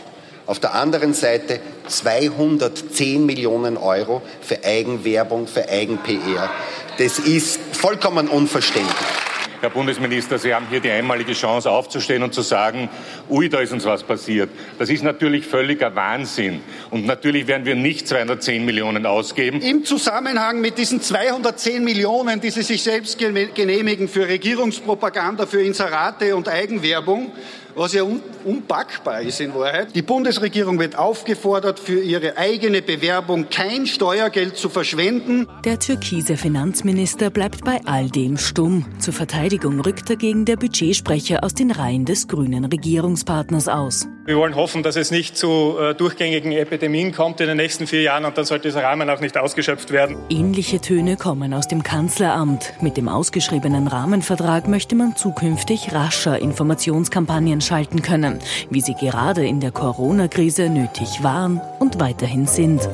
Auf 0.47 0.59
der 0.59 0.73
anderen 0.73 1.13
Seite 1.13 1.59
210 1.87 3.25
Millionen 3.25 3.77
Euro 3.77 4.21
für 4.41 4.63
Eigenwerbung, 4.63 5.47
für 5.47 5.69
Eigen-PR. 5.69 6.49
Das 6.97 7.19
ist 7.19 7.59
vollkommen 7.73 8.27
unverständlich. 8.27 9.26
Herr 9.59 9.71
Bundesminister, 9.71 10.37
Sie 10.37 10.53
haben 10.53 10.67
hier 10.69 10.79
die 10.79 10.91
einmalige 10.91 11.33
Chance 11.33 11.71
aufzustehen 11.71 12.21
und 12.21 12.31
zu 12.31 12.43
sagen, 12.43 12.89
ui, 13.27 13.49
da 13.49 13.59
ist 13.59 13.73
uns 13.73 13.85
was 13.85 14.03
passiert. 14.03 14.49
Das 14.77 14.89
ist 14.89 15.03
natürlich 15.03 15.47
völliger 15.47 15.95
Wahnsinn. 15.95 16.61
Und 16.91 17.07
natürlich 17.07 17.47
werden 17.47 17.65
wir 17.65 17.73
nicht 17.73 18.07
210 18.07 18.63
Millionen 18.65 19.07
ausgeben. 19.07 19.59
Im 19.61 19.83
Zusammenhang 19.83 20.61
mit 20.61 20.77
diesen 20.77 21.01
210 21.01 21.83
Millionen, 21.83 22.39
die 22.39 22.51
Sie 22.51 22.61
sich 22.61 22.83
selbst 22.83 23.17
genehmigen 23.17 24.07
für 24.07 24.27
Regierungspropaganda, 24.27 25.47
für 25.47 25.63
Inserate 25.63 26.35
und 26.35 26.47
Eigenwerbung, 26.47 27.31
was 27.77 27.93
ja 27.93 28.03
un 28.03 28.21
unpackbar 28.43 29.21
ist 29.21 29.39
in 29.39 29.53
Wahrheit. 29.53 29.93
Die 29.93 30.01
Bundesregierung 30.01 30.79
wird 30.79 30.97
aufgefordert, 30.97 31.79
für 31.79 32.01
ihre 32.01 32.37
eigene 32.37 32.81
Bewerbung 32.81 33.47
kein 33.49 33.85
Steuergeld 33.85 34.57
zu 34.57 34.69
verschwenden. 34.69 35.47
Der 35.65 35.79
türkise 35.79 36.37
Finanzminister 36.37 37.29
bleibt 37.29 37.63
bei 37.63 37.81
all 37.85 38.09
dem 38.09 38.37
stumm. 38.37 38.85
Zur 38.99 39.13
Verteidigung 39.13 39.81
rückt 39.81 40.09
dagegen 40.09 40.45
der 40.45 40.55
Budgetsprecher 40.55 41.43
aus 41.43 41.53
den 41.53 41.71
Reihen 41.71 42.05
des 42.05 42.27
grünen 42.27 42.65
Regierungspartners 42.65 43.67
aus. 43.67 44.07
Wir 44.27 44.35
wollen 44.35 44.55
hoffen, 44.55 44.83
dass 44.83 44.97
es 44.97 45.09
nicht 45.09 45.37
zu 45.37 45.77
äh, 45.79 45.95
durchgängigen 45.95 46.51
Epidemien 46.51 47.13
kommt 47.13 47.39
in 47.39 47.47
den 47.47 47.55
nächsten 47.55 47.87
vier 47.87 48.01
Jahren 48.01 48.25
und 48.25 48.37
dann 48.37 48.43
sollte 48.43 48.67
dieser 48.67 48.83
Rahmen 48.83 49.09
auch 49.09 49.21
nicht 49.21 49.37
ausgeschöpft 49.37 49.91
werden. 49.91 50.17
Ähnliche 50.29 50.81
Töne 50.81 51.15
kommen 51.15 51.53
aus 51.53 51.69
dem 51.69 51.81
Kanzleramt. 51.81 52.73
Mit 52.81 52.97
dem 52.97 53.07
ausgeschriebenen 53.07 53.87
Rahmenvertrag 53.87 54.67
möchte 54.67 54.95
man 54.95 55.15
zukünftig 55.15 55.93
rascher 55.93 56.39
Informationskampagnen 56.39 57.61
schalten 57.67 58.01
können, 58.01 58.39
wie 58.69 58.81
sie 58.81 58.95
gerade 58.95 59.45
in 59.45 59.59
der 59.59 59.71
Corona-Krise 59.71 60.69
nötig 60.69 61.21
waren 61.21 61.61
und 61.79 61.99
weiterhin 61.99 62.47
sind. 62.47 62.87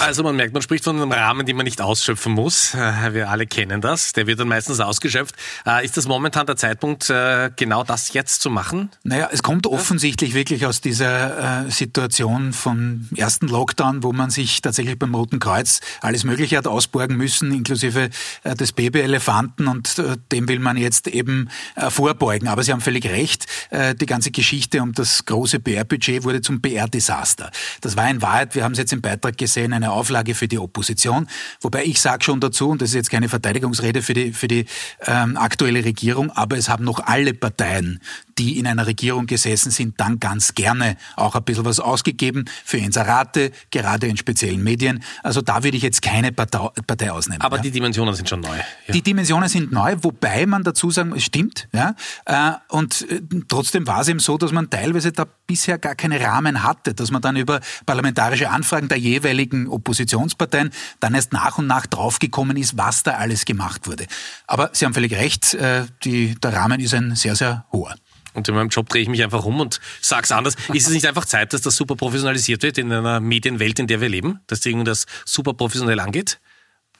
Also 0.00 0.22
man 0.22 0.34
merkt, 0.34 0.54
man 0.54 0.62
spricht 0.62 0.84
von 0.84 0.96
einem 0.96 1.12
Rahmen, 1.12 1.44
den 1.44 1.56
man 1.56 1.64
nicht 1.64 1.82
ausschöpfen 1.82 2.32
muss. 2.32 2.74
Äh, 2.74 3.12
wir 3.12 3.28
alle 3.28 3.46
kennen 3.46 3.82
das. 3.82 4.14
Der 4.14 4.26
wird 4.26 4.40
dann 4.40 4.48
meistens 4.48 4.80
ausgeschöpft. 4.80 5.34
Äh, 5.66 5.84
ist 5.84 5.98
das 5.98 6.08
momentan 6.08 6.46
der 6.46 6.56
Zeitpunkt, 6.56 7.10
äh, 7.10 7.50
genau 7.54 7.84
das 7.84 8.14
jetzt 8.14 8.40
zu 8.40 8.48
machen? 8.48 8.90
Naja, 9.02 9.28
es 9.30 9.42
kommt 9.42 9.66
offensichtlich 9.66 10.32
wirklich 10.32 10.64
aus 10.64 10.80
dieser 10.80 11.66
Situation 11.68 12.52
vom 12.52 13.08
ersten 13.14 13.48
Lockdown, 13.48 14.02
wo 14.02 14.12
man 14.12 14.30
sich 14.30 14.62
tatsächlich 14.62 14.98
beim 14.98 15.14
Roten 15.14 15.38
Kreuz 15.38 15.80
alles 16.00 16.24
Mögliche 16.24 16.56
hat 16.56 16.66
ausborgen 16.66 17.16
müssen, 17.16 17.52
inklusive 17.52 18.10
des 18.44 18.72
Babyelefanten 18.72 19.66
und 19.66 20.02
dem 20.32 20.48
will 20.48 20.58
man 20.58 20.76
jetzt 20.76 21.08
eben 21.08 21.50
vorbeugen. 21.88 22.48
Aber 22.48 22.62
Sie 22.62 22.72
haben 22.72 22.80
völlig 22.80 23.06
recht, 23.06 23.46
die 23.72 24.06
ganze 24.06 24.30
Geschichte 24.30 24.82
um 24.82 24.92
das 24.92 25.24
große 25.24 25.60
PR-Budget 25.60 26.24
wurde 26.24 26.40
zum 26.40 26.60
PR-Desaster. 26.62 27.50
Das 27.80 27.96
war 27.96 28.08
in 28.08 28.22
Wahrheit, 28.22 28.54
wir 28.54 28.64
haben 28.64 28.72
es 28.72 28.78
jetzt 28.78 28.92
im 28.92 29.00
Beitrag 29.00 29.36
gesehen, 29.36 29.72
eine 29.72 29.89
Auflage 29.92 30.34
für 30.34 30.48
die 30.48 30.58
Opposition. 30.58 31.26
Wobei 31.60 31.84
ich 31.84 32.00
sage 32.00 32.24
schon 32.24 32.40
dazu, 32.40 32.70
und 32.70 32.82
das 32.82 32.90
ist 32.90 32.94
jetzt 32.94 33.10
keine 33.10 33.28
Verteidigungsrede 33.28 34.02
für 34.02 34.14
die, 34.14 34.32
für 34.32 34.48
die 34.48 34.66
ähm, 35.06 35.36
aktuelle 35.36 35.84
Regierung, 35.84 36.30
aber 36.30 36.56
es 36.56 36.68
haben 36.68 36.84
noch 36.84 37.00
alle 37.06 37.34
Parteien, 37.34 38.00
die 38.38 38.58
in 38.58 38.66
einer 38.66 38.86
Regierung 38.86 39.26
gesessen 39.26 39.70
sind, 39.70 40.00
dann 40.00 40.18
ganz 40.18 40.54
gerne 40.54 40.96
auch 41.16 41.34
ein 41.34 41.42
bisschen 41.44 41.64
was 41.64 41.78
ausgegeben 41.78 42.46
für 42.64 42.78
Inserate, 42.78 43.52
gerade 43.70 44.06
in 44.06 44.16
speziellen 44.16 44.62
Medien. 44.62 45.02
Also 45.22 45.42
da 45.42 45.62
würde 45.62 45.76
ich 45.76 45.82
jetzt 45.82 46.02
keine 46.02 46.32
Partei, 46.32 46.68
Partei 46.86 47.12
ausnehmen. 47.12 47.42
Aber 47.42 47.56
ja. 47.56 47.62
die 47.62 47.70
Dimensionen 47.70 48.14
sind 48.14 48.28
schon 48.28 48.40
neu. 48.40 48.56
Ja. 48.56 48.92
Die 48.92 49.02
Dimensionen 49.02 49.48
sind 49.48 49.72
neu, 49.72 49.96
wobei 50.00 50.46
man 50.46 50.64
dazu 50.64 50.90
sagen, 50.90 51.12
es 51.14 51.24
stimmt. 51.24 51.68
Ja, 51.72 51.94
äh, 52.24 52.52
und 52.68 53.02
äh, 53.10 53.20
trotzdem 53.48 53.86
war 53.86 54.00
es 54.00 54.08
eben 54.08 54.20
so, 54.20 54.38
dass 54.38 54.52
man 54.52 54.70
teilweise 54.70 55.12
da 55.12 55.26
bisher 55.46 55.78
gar 55.78 55.94
keine 55.94 56.20
Rahmen 56.20 56.62
hatte, 56.62 56.94
dass 56.94 57.10
man 57.10 57.20
dann 57.20 57.36
über 57.36 57.60
parlamentarische 57.86 58.50
Anfragen 58.50 58.88
der 58.88 58.98
jeweiligen 58.98 59.68
Oppositionsparteien 59.80 60.70
dann 61.00 61.14
erst 61.14 61.32
nach 61.32 61.58
und 61.58 61.66
nach 61.66 61.86
draufgekommen 61.86 62.56
ist, 62.56 62.76
was 62.76 63.02
da 63.02 63.12
alles 63.12 63.44
gemacht 63.44 63.86
wurde. 63.86 64.06
Aber 64.46 64.70
Sie 64.72 64.84
haben 64.84 64.94
völlig 64.94 65.12
recht, 65.12 65.54
äh, 65.54 65.86
die, 66.04 66.34
der 66.36 66.52
Rahmen 66.52 66.80
ist 66.80 66.94
ein 66.94 67.16
sehr, 67.16 67.34
sehr 67.34 67.66
hoher. 67.72 67.96
Und 68.32 68.48
in 68.48 68.54
meinem 68.54 68.68
Job 68.68 68.88
drehe 68.88 69.02
ich 69.02 69.08
mich 69.08 69.22
einfach 69.24 69.44
um 69.44 69.60
und 69.60 69.80
sage 70.00 70.22
es 70.24 70.32
anders. 70.32 70.54
Ist 70.72 70.86
es 70.86 70.92
nicht 70.92 71.06
einfach 71.06 71.24
Zeit, 71.24 71.52
dass 71.52 71.62
das 71.62 71.74
super 71.74 71.96
professionalisiert 71.96 72.62
wird 72.62 72.78
in 72.78 72.92
einer 72.92 73.18
Medienwelt, 73.18 73.78
in 73.78 73.88
der 73.88 74.00
wir 74.00 74.08
leben? 74.08 74.40
Dass 74.46 74.60
das 74.60 75.06
super 75.24 75.54
professionell 75.54 75.98
angeht? 75.98 76.38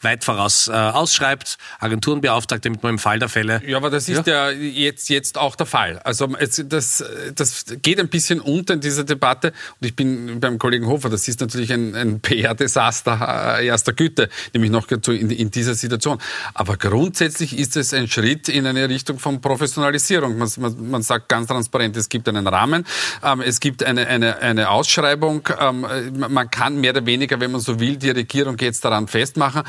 Weit 0.02 0.24
voraus 0.24 0.68
äh, 0.68 0.72
ausschreibt, 0.72 1.58
Agenturen 1.78 2.20
beauftragt, 2.20 2.64
damit 2.64 2.82
man 2.82 2.94
im 2.94 2.98
Fall 2.98 3.18
der 3.18 3.28
Fälle. 3.28 3.62
Ja, 3.66 3.76
aber 3.76 3.90
das 3.90 4.08
ist 4.08 4.26
ja, 4.26 4.50
ja 4.50 4.58
jetzt, 4.58 5.08
jetzt 5.08 5.36
auch 5.38 5.56
der 5.56 5.66
Fall. 5.66 5.98
Also 6.00 6.28
es, 6.38 6.62
das, 6.66 7.04
das 7.34 7.64
geht 7.82 8.00
ein 8.00 8.08
bisschen 8.08 8.40
unter 8.40 8.74
in 8.74 8.80
dieser 8.80 9.04
Debatte. 9.04 9.52
Und 9.80 9.86
ich 9.86 9.94
bin 9.94 10.40
beim 10.40 10.58
Kollegen 10.58 10.86
Hofer, 10.86 11.10
das 11.10 11.28
ist 11.28 11.40
natürlich 11.40 11.72
ein, 11.72 11.94
ein 11.94 12.20
PR-Desaster 12.20 13.58
äh, 13.58 13.66
erster 13.66 13.92
Güte, 13.92 14.28
nämlich 14.54 14.70
noch 14.70 14.88
in, 14.90 15.30
in 15.30 15.50
dieser 15.50 15.74
Situation. 15.74 16.18
Aber 16.54 16.76
grundsätzlich 16.76 17.58
ist 17.58 17.76
es 17.76 17.92
ein 17.92 18.08
Schritt 18.08 18.48
in 18.48 18.66
eine 18.66 18.88
Richtung 18.88 19.18
von 19.18 19.40
Professionalisierung. 19.40 20.38
Man, 20.38 20.48
man, 20.58 20.90
man 20.90 21.02
sagt 21.02 21.28
ganz 21.28 21.48
transparent, 21.48 21.96
es 21.96 22.08
gibt 22.08 22.28
einen 22.28 22.46
Rahmen, 22.46 22.86
ähm, 23.22 23.42
es 23.42 23.60
gibt 23.60 23.84
eine, 23.84 24.06
eine, 24.06 24.38
eine 24.38 24.70
Ausschreibung, 24.70 25.48
ähm, 25.58 25.86
man 26.16 26.50
kann 26.50 26.80
mehr 26.80 26.92
oder 26.92 27.04
weniger, 27.04 27.38
wenn 27.40 27.52
man 27.52 27.60
so 27.60 27.78
will, 27.80 27.96
die 27.96 28.10
Regierung 28.10 28.56
jetzt 28.58 28.84
daran 28.84 29.06
festmachen 29.06 29.62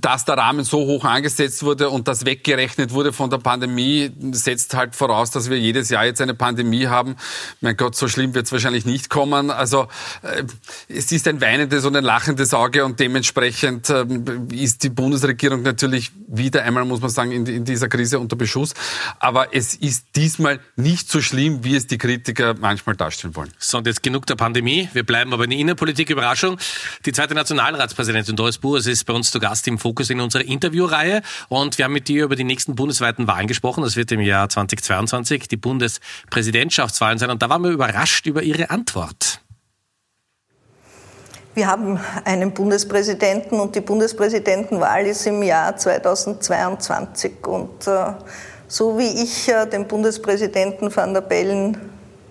dass 0.00 0.24
der 0.24 0.36
Rahmen 0.38 0.64
so 0.64 0.78
hoch 0.78 1.04
angesetzt 1.04 1.62
wurde 1.62 1.90
und 1.90 2.08
das 2.08 2.24
weggerechnet 2.24 2.92
wurde 2.92 3.12
von 3.12 3.30
der 3.30 3.38
Pandemie, 3.38 4.10
setzt 4.32 4.74
halt 4.74 4.96
voraus, 4.96 5.30
dass 5.30 5.50
wir 5.50 5.58
jedes 5.58 5.90
Jahr 5.90 6.04
jetzt 6.04 6.20
eine 6.20 6.34
Pandemie 6.34 6.86
haben. 6.86 7.16
Mein 7.60 7.76
Gott, 7.76 7.94
so 7.94 8.08
schlimm 8.08 8.34
wird 8.34 8.46
es 8.46 8.52
wahrscheinlich 8.52 8.86
nicht 8.86 9.10
kommen. 9.10 9.50
Also 9.50 9.88
äh, 10.22 10.44
es 10.88 11.12
ist 11.12 11.28
ein 11.28 11.40
weinendes 11.40 11.84
und 11.84 11.96
ein 11.96 12.04
lachendes 12.04 12.54
Auge 12.54 12.84
und 12.84 13.00
dementsprechend 13.00 13.90
äh, 13.90 14.06
ist 14.52 14.82
die 14.82 14.90
Bundesregierung 14.90 15.62
natürlich 15.62 16.12
wieder 16.26 16.62
einmal, 16.62 16.84
muss 16.84 17.00
man 17.00 17.10
sagen, 17.10 17.32
in, 17.32 17.64
dieser 17.64 17.88
Krise 17.88 18.18
unter 18.18 18.36
Beschuss. 18.36 18.72
Aber 19.18 19.54
es 19.54 19.74
ist 19.74 20.06
diesmal 20.16 20.60
nicht 20.76 21.10
so 21.10 21.20
schlimm, 21.20 21.64
wie 21.64 21.76
es 21.76 21.86
die 21.86 21.98
Kritiker 21.98 22.54
manchmal 22.58 22.96
darstellen 22.96 23.36
wollen. 23.36 23.52
So, 23.58 23.78
und 23.78 23.86
jetzt 23.86 24.02
genug 24.02 24.26
der 24.26 24.36
Pandemie. 24.36 24.88
Wir 24.92 25.04
bleiben 25.04 25.32
aber 25.32 25.44
in 25.44 25.50
der 25.50 25.58
Innenpolitik. 25.58 26.10
Überraschung. 26.10 26.58
Die 27.04 27.12
zweite 27.12 27.34
Nationalratspräsidentin 27.34 28.36
Doris 28.36 28.58
Buhr 28.58 28.78
ist 28.78 29.04
bei 29.04 29.12
uns 29.12 29.25
uns 29.26 29.32
zu 29.32 29.40
Gast 29.40 29.66
im 29.66 29.78
Fokus 29.78 30.10
in 30.10 30.20
unserer 30.20 30.44
Interviewreihe 30.44 31.20
und 31.48 31.78
wir 31.78 31.86
haben 31.86 31.92
mit 31.92 32.06
dir 32.06 32.24
über 32.24 32.36
die 32.36 32.44
nächsten 32.44 32.76
bundesweiten 32.76 33.26
Wahlen 33.26 33.48
gesprochen. 33.48 33.82
Das 33.82 33.96
wird 33.96 34.12
im 34.12 34.20
Jahr 34.20 34.48
2022 34.48 35.48
die 35.48 35.56
Bundespräsidentschaftswahlen 35.56 37.18
sein 37.18 37.30
und 37.30 37.42
da 37.42 37.48
waren 37.50 37.62
wir 37.62 37.70
überrascht 37.70 38.26
über 38.26 38.42
ihre 38.42 38.70
Antwort. 38.70 39.40
Wir 41.54 41.66
haben 41.66 41.98
einen 42.24 42.52
Bundespräsidenten 42.52 43.58
und 43.58 43.74
die 43.74 43.80
Bundespräsidentenwahl 43.80 45.06
ist 45.06 45.26
im 45.26 45.42
Jahr 45.42 45.76
2022. 45.76 47.32
Und 47.46 47.86
äh, 47.86 48.12
so 48.68 48.98
wie 48.98 49.24
ich 49.24 49.48
äh, 49.48 49.66
den 49.66 49.88
Bundespräsidenten 49.88 50.94
van 50.94 51.14
der 51.14 51.22
Bellen 51.22 51.78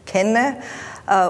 kenne 0.06 0.58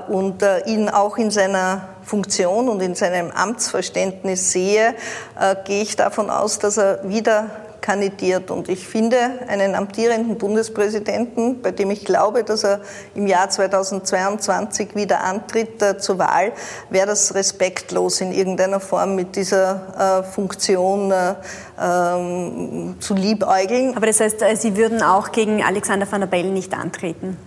und 0.07 0.41
äh, 0.41 0.65
ihn 0.65 0.89
auch 0.89 1.17
in 1.17 1.31
seiner 1.31 1.89
Funktion 2.03 2.69
und 2.69 2.81
in 2.81 2.95
seinem 2.95 3.31
Amtsverständnis 3.31 4.51
sehe, 4.51 4.95
äh, 5.39 5.55
gehe 5.65 5.81
ich 5.81 5.95
davon 5.95 6.29
aus, 6.29 6.59
dass 6.59 6.77
er 6.77 7.07
wieder 7.07 7.49
kandidiert. 7.85 8.49
Und 8.49 8.67
ich 8.67 8.87
finde 8.87 9.17
einen 9.47 9.75
amtierenden 9.75 10.37
Bundespräsidenten, 10.37 11.61
bei 11.61 11.71
dem 11.71 11.91
ich 11.91 12.03
glaube, 12.03 12.43
dass 12.43 12.63
er 12.63 12.81
im 13.13 13.27
Jahr 13.27 13.49
2022 13.49 14.95
wieder 14.95 15.23
antritt 15.23 15.81
äh, 15.81 15.97
zur 15.97 16.17
Wahl, 16.17 16.51
wäre 16.89 17.07
das 17.07 17.35
respektlos 17.35 18.21
in 18.21 18.31
irgendeiner 18.31 18.79
Form 18.79 19.15
mit 19.15 19.35
dieser 19.35 20.23
äh, 20.23 20.23
Funktion 20.23 21.11
äh, 21.11 21.35
ähm, 21.79 22.95
zu 22.99 23.13
liebäugeln. 23.13 23.95
Aber 23.95 24.07
das 24.07 24.19
heißt, 24.19 24.41
äh, 24.41 24.55
Sie 24.55 24.75
würden 24.77 25.03
auch 25.03 25.31
gegen 25.31 25.63
Alexander 25.63 26.11
van 26.11 26.21
der 26.21 26.27
Bellen 26.27 26.53
nicht 26.53 26.73
antreten? 26.73 27.37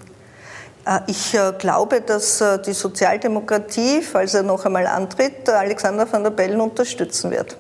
Äh, 0.88 1.01
ich 1.07 1.35
äh, 1.35 1.53
glaube, 1.59 2.01
dass 2.01 2.42
die 2.66 2.72
Sozialdemokratie, 2.72 4.01
falls 4.01 4.35
er 4.35 4.42
noch 4.42 4.64
einmal 4.64 4.87
antritt, 4.87 5.48
Alexander 5.48 6.11
van 6.11 6.22
der 6.24 6.31
Bellen 6.31 6.61
unterstützen 6.61 7.31
wird. 7.31 7.59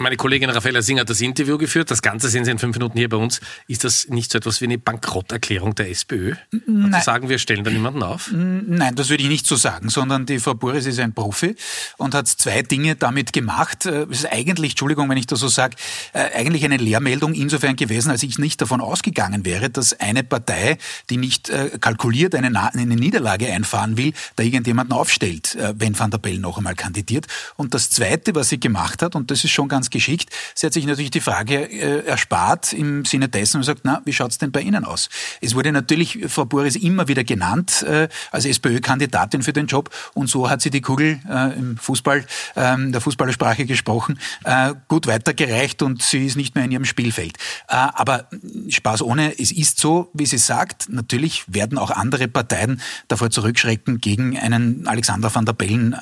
Meine 0.00 0.16
Kollegin 0.16 0.48
Raffaella 0.48 0.80
Singh 0.80 1.02
hat 1.02 1.10
das 1.10 1.20
Interview 1.20 1.58
geführt. 1.58 1.90
Das 1.90 2.00
Ganze 2.00 2.30
sehen 2.30 2.46
Sie 2.46 2.50
in 2.50 2.58
fünf 2.58 2.74
Minuten 2.74 2.96
hier 2.96 3.10
bei 3.10 3.18
uns. 3.18 3.42
Ist 3.68 3.84
das 3.84 4.08
nicht 4.08 4.32
so 4.32 4.38
etwas 4.38 4.62
wie 4.62 4.64
eine 4.64 4.78
Bankrotterklärung 4.78 5.74
der 5.74 5.90
SPÖ? 5.90 6.36
Nein. 6.66 6.94
Also 6.94 7.04
sagen 7.04 7.28
wir 7.28 7.38
stellen 7.38 7.64
da 7.64 7.70
niemanden 7.70 8.02
auf? 8.02 8.30
Nein, 8.32 8.94
das 8.94 9.10
würde 9.10 9.22
ich 9.22 9.28
nicht 9.28 9.46
so 9.46 9.56
sagen, 9.56 9.90
sondern 9.90 10.24
die 10.24 10.38
Frau 10.38 10.54
Boris 10.54 10.86
ist 10.86 10.98
ein 11.00 11.12
Profi 11.12 11.54
und 11.98 12.14
hat 12.14 12.28
zwei 12.28 12.62
Dinge 12.62 12.96
damit 12.96 13.34
gemacht. 13.34 13.84
Äh, 13.84 14.06
es 14.10 14.20
ist 14.20 14.32
eigentlich, 14.32 14.72
Entschuldigung, 14.72 15.06
wenn 15.10 15.18
ich 15.18 15.26
das 15.26 15.40
so 15.40 15.48
sage, 15.48 15.76
äh, 16.14 16.30
eigentlich 16.34 16.64
eine 16.64 16.78
Lehrmeldung 16.78 17.34
insofern 17.34 17.76
gewesen, 17.76 18.10
als 18.10 18.22
ich 18.22 18.38
nicht 18.38 18.62
davon 18.62 18.80
ausgegangen 18.80 19.44
wäre, 19.44 19.68
dass 19.68 20.00
eine 20.00 20.24
Partei, 20.24 20.78
die 21.10 21.18
nicht 21.18 21.50
äh, 21.50 21.72
kalkuliert 21.78 22.34
eine, 22.34 22.72
eine 22.72 22.96
Niederlage 22.96 23.52
einfahren 23.52 23.98
will, 23.98 24.14
da 24.36 24.44
irgendjemanden 24.44 24.94
aufstellt, 24.94 25.58
wenn 25.74 25.98
Van 25.98 26.10
der 26.10 26.16
Bellen 26.16 26.40
noch 26.40 26.56
einmal 26.56 26.74
kandidiert. 26.74 27.26
Und 27.56 27.74
das 27.74 27.90
Zweite, 27.90 28.34
was 28.34 28.48
sie 28.48 28.58
gemacht 28.58 29.02
hat, 29.02 29.14
und 29.14 29.30
das 29.30 29.44
ist 29.44 29.50
schon 29.50 29.68
ganz 29.68 29.89
geschickt. 29.90 30.30
Sie 30.54 30.66
hat 30.66 30.72
sich 30.72 30.86
natürlich 30.86 31.10
die 31.10 31.20
Frage 31.20 31.70
äh, 31.70 32.06
erspart 32.06 32.72
im 32.72 33.04
Sinne 33.04 33.28
dessen 33.28 33.58
und 33.58 33.62
sagt, 33.64 33.80
na, 33.84 34.02
wie 34.04 34.12
schaut's 34.12 34.38
denn 34.38 34.52
bei 34.52 34.60
Ihnen 34.60 34.84
aus? 34.84 35.08
Es 35.40 35.54
wurde 35.54 35.72
natürlich 35.72 36.18
Frau 36.28 36.44
Boris 36.44 36.76
immer 36.76 37.08
wieder 37.08 37.24
genannt 37.24 37.82
äh, 37.82 38.08
als 38.30 38.44
SPÖ-Kandidatin 38.44 39.42
für 39.42 39.52
den 39.52 39.66
Job 39.66 39.90
und 40.14 40.28
so 40.28 40.48
hat 40.48 40.62
sie 40.62 40.70
die 40.70 40.80
Kugel 40.80 41.20
äh, 41.28 41.58
im 41.58 41.76
Fußball, 41.76 42.24
äh, 42.54 42.76
der 42.78 43.00
Fußballersprache 43.00 43.66
gesprochen, 43.66 44.18
äh, 44.44 44.74
gut 44.88 45.06
weitergereicht 45.06 45.82
und 45.82 46.02
sie 46.02 46.26
ist 46.26 46.36
nicht 46.36 46.54
mehr 46.54 46.64
in 46.64 46.72
ihrem 46.72 46.84
Spielfeld. 46.84 47.36
Äh, 47.68 47.74
aber 47.74 48.28
Spaß 48.68 49.02
ohne, 49.02 49.38
es 49.38 49.52
ist 49.52 49.78
so, 49.78 50.10
wie 50.12 50.26
sie 50.26 50.38
sagt, 50.38 50.88
natürlich 50.88 51.44
werden 51.46 51.78
auch 51.78 51.90
andere 51.90 52.28
Parteien 52.28 52.80
davor 53.08 53.30
zurückschrecken, 53.30 54.00
gegen 54.00 54.38
einen 54.38 54.86
Alexander 54.86 55.34
van 55.34 55.44
der 55.44 55.52
Bellen 55.52 55.96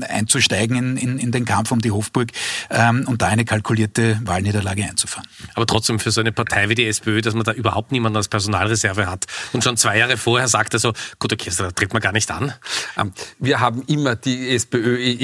äh, 0.00 0.04
einzusteigen 0.06 0.76
in, 0.76 0.96
in, 0.96 1.18
in 1.18 1.32
den 1.32 1.44
Kampf 1.44 1.72
um 1.72 1.80
die 1.80 1.90
Hofburg. 1.90 2.30
Ähm, 2.70 2.99
und 3.06 3.22
da 3.22 3.28
eine 3.28 3.44
kalkulierte 3.44 4.18
Wahlniederlage 4.24 4.84
einzufahren. 4.84 5.28
Aber 5.54 5.66
trotzdem 5.66 5.98
für 5.98 6.10
so 6.10 6.20
eine 6.20 6.32
Partei 6.32 6.68
wie 6.68 6.74
die 6.74 6.86
SPÖ, 6.86 7.20
dass 7.20 7.34
man 7.34 7.44
da 7.44 7.52
überhaupt 7.52 7.92
niemanden 7.92 8.16
als 8.16 8.28
Personalreserve 8.28 9.06
hat 9.06 9.26
und 9.52 9.64
schon 9.64 9.76
zwei 9.76 9.98
Jahre 9.98 10.16
vorher 10.16 10.48
sagt 10.48 10.74
er 10.74 10.80
so, 10.80 10.92
gut, 11.18 11.32
okay, 11.32 11.50
da 11.56 11.70
tritt 11.70 11.92
man 11.92 12.02
gar 12.02 12.12
nicht 12.12 12.30
an. 12.30 12.52
Ähm, 12.96 13.12
wir 13.38 13.60
haben 13.60 13.82
immer 13.86 14.16
die 14.16 14.50
SPÖ, 14.50 15.16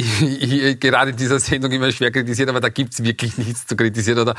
gerade 0.81 1.11
in 1.11 1.17
dieser 1.17 1.41
Sendung 1.41 1.73
immer 1.73 1.91
schwer 1.93 2.11
kritisiert, 2.11 2.49
aber 2.49 2.61
da 2.61 2.69
gibt 2.69 2.95
es 2.95 3.03
wirklich 3.03 3.39
nichts 3.39 3.67
zu 3.67 3.77
kritisieren. 3.77 4.19
Oder 4.19 4.35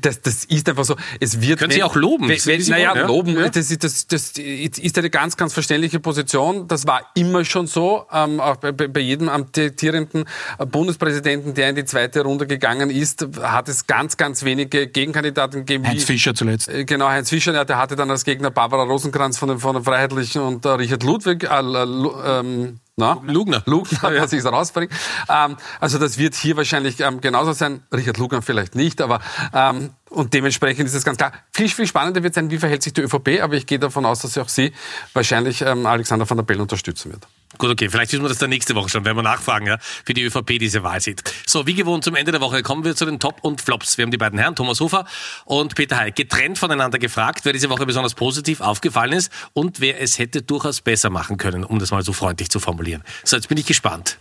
das, 0.00 0.20
das 0.22 0.44
ist 0.44 0.68
einfach 0.68 0.84
so. 0.84 0.96
Es 1.20 1.40
wird, 1.40 1.58
Können 1.58 1.70
wenn, 1.70 1.76
Sie 1.76 1.82
auch 1.82 1.96
loben? 1.96 2.28
Wenn, 2.28 2.44
wenn, 2.46 2.62
naja, 2.68 2.94
ja? 2.94 3.06
loben, 3.06 3.36
ja? 3.36 3.48
Das, 3.48 3.68
das, 3.78 4.06
das, 4.06 4.32
ist 4.38 4.98
eine 4.98 5.10
ganz, 5.10 5.36
ganz 5.36 5.52
verständliche 5.52 6.00
Position. 6.00 6.68
Das 6.68 6.86
war 6.86 7.02
immer 7.14 7.44
schon 7.44 7.66
so, 7.66 8.06
ähm, 8.12 8.40
auch 8.40 8.56
bei, 8.56 8.72
bei 8.72 9.00
jedem 9.00 9.28
amtierenden 9.28 10.24
Bundespräsidenten, 10.70 11.54
der 11.54 11.70
in 11.70 11.76
die 11.76 11.84
zweite 11.84 12.22
Runde 12.22 12.46
gegangen 12.46 12.77
gegangen 12.78 12.96
ist, 12.96 13.26
hat 13.42 13.68
es 13.68 13.86
ganz, 13.86 14.16
ganz 14.16 14.44
wenige 14.44 14.86
Gegenkandidaten 14.86 15.60
gegeben. 15.60 15.86
Heinz 15.86 16.04
Fischer 16.04 16.34
zuletzt. 16.34 16.68
Äh, 16.68 16.84
genau, 16.84 17.08
Heinz 17.08 17.30
Fischer, 17.30 17.64
der 17.64 17.78
hatte 17.78 17.96
dann 17.96 18.10
als 18.10 18.24
Gegner 18.24 18.50
Barbara 18.50 18.84
Rosenkranz 18.84 19.38
von 19.38 19.48
den, 19.48 19.58
von 19.58 19.74
den 19.74 19.84
Freiheitlichen 19.84 20.42
und 20.42 20.64
äh, 20.64 20.70
Richard 20.70 21.02
Ludwig. 21.02 21.44
Äh, 21.44 21.48
ähm, 21.48 22.80
na? 22.96 23.22
Lugner. 23.24 23.62
Lugner, 23.66 24.12
ja, 24.14 24.26
sich 24.26 24.44
rausbringt. 24.44 24.92
Ähm, 25.28 25.56
also 25.80 25.98
das 25.98 26.18
wird 26.18 26.34
hier 26.34 26.56
wahrscheinlich 26.56 27.00
ähm, 27.00 27.20
genauso 27.20 27.52
sein. 27.52 27.82
Richard 27.94 28.18
Lugner 28.18 28.42
vielleicht 28.42 28.74
nicht, 28.74 29.00
aber 29.00 29.20
ähm, 29.54 29.90
und 30.10 30.34
dementsprechend 30.34 30.86
ist 30.86 30.94
es 30.94 31.04
ganz 31.04 31.18
klar. 31.18 31.32
Viel, 31.52 31.68
viel 31.68 31.86
spannender 31.86 32.22
wird 32.22 32.34
sein, 32.34 32.50
wie 32.50 32.58
verhält 32.58 32.82
sich 32.82 32.92
die 32.92 33.02
ÖVP, 33.02 33.40
aber 33.42 33.54
ich 33.54 33.66
gehe 33.66 33.78
davon 33.78 34.04
aus, 34.04 34.20
dass 34.20 34.36
auch 34.38 34.48
sie 34.48 34.72
wahrscheinlich 35.12 35.62
ähm, 35.62 35.86
Alexander 35.86 36.28
van 36.28 36.38
der 36.38 36.44
Bellen 36.44 36.62
unterstützen 36.62 37.12
wird. 37.12 37.26
Gut, 37.58 37.70
okay, 37.70 37.88
vielleicht 37.88 38.12
wissen 38.12 38.22
wir 38.22 38.28
das 38.28 38.38
dann 38.38 38.50
nächste 38.50 38.76
Woche 38.76 38.88
schon, 38.88 39.04
wenn 39.04 39.16
wir 39.16 39.22
nachfragen, 39.24 39.66
ja, 39.66 39.78
wie 40.06 40.14
die 40.14 40.22
ÖVP 40.22 40.58
diese 40.60 40.84
Wahl 40.84 41.00
sieht. 41.00 41.24
So, 41.44 41.66
wie 41.66 41.74
gewohnt 41.74 42.04
zum 42.04 42.14
Ende 42.14 42.30
der 42.30 42.40
Woche 42.40 42.62
kommen 42.62 42.84
wir 42.84 42.94
zu 42.94 43.04
den 43.04 43.18
Top 43.18 43.40
und 43.42 43.60
Flops. 43.60 43.98
Wir 43.98 44.04
haben 44.04 44.12
die 44.12 44.16
beiden 44.16 44.38
Herren, 44.38 44.54
Thomas 44.54 44.78
Hofer 44.78 45.06
und 45.44 45.74
Peter 45.74 45.98
Heil, 45.98 46.12
getrennt 46.12 46.56
voneinander 46.56 47.00
gefragt, 47.00 47.40
wer 47.42 47.52
diese 47.52 47.68
Woche 47.68 47.84
besonders 47.84 48.14
positiv 48.14 48.60
aufgefallen 48.60 49.12
ist 49.12 49.32
und 49.54 49.80
wer 49.80 50.00
es 50.00 50.20
hätte 50.20 50.42
durchaus 50.42 50.80
besser 50.80 51.10
machen 51.10 51.36
können, 51.36 51.64
um 51.64 51.80
das 51.80 51.90
mal 51.90 52.02
so 52.02 52.12
freundlich 52.12 52.48
zu 52.48 52.60
formulieren. 52.60 53.02
So, 53.24 53.34
jetzt 53.34 53.48
bin 53.48 53.58
ich 53.58 53.66
gespannt. 53.66 54.18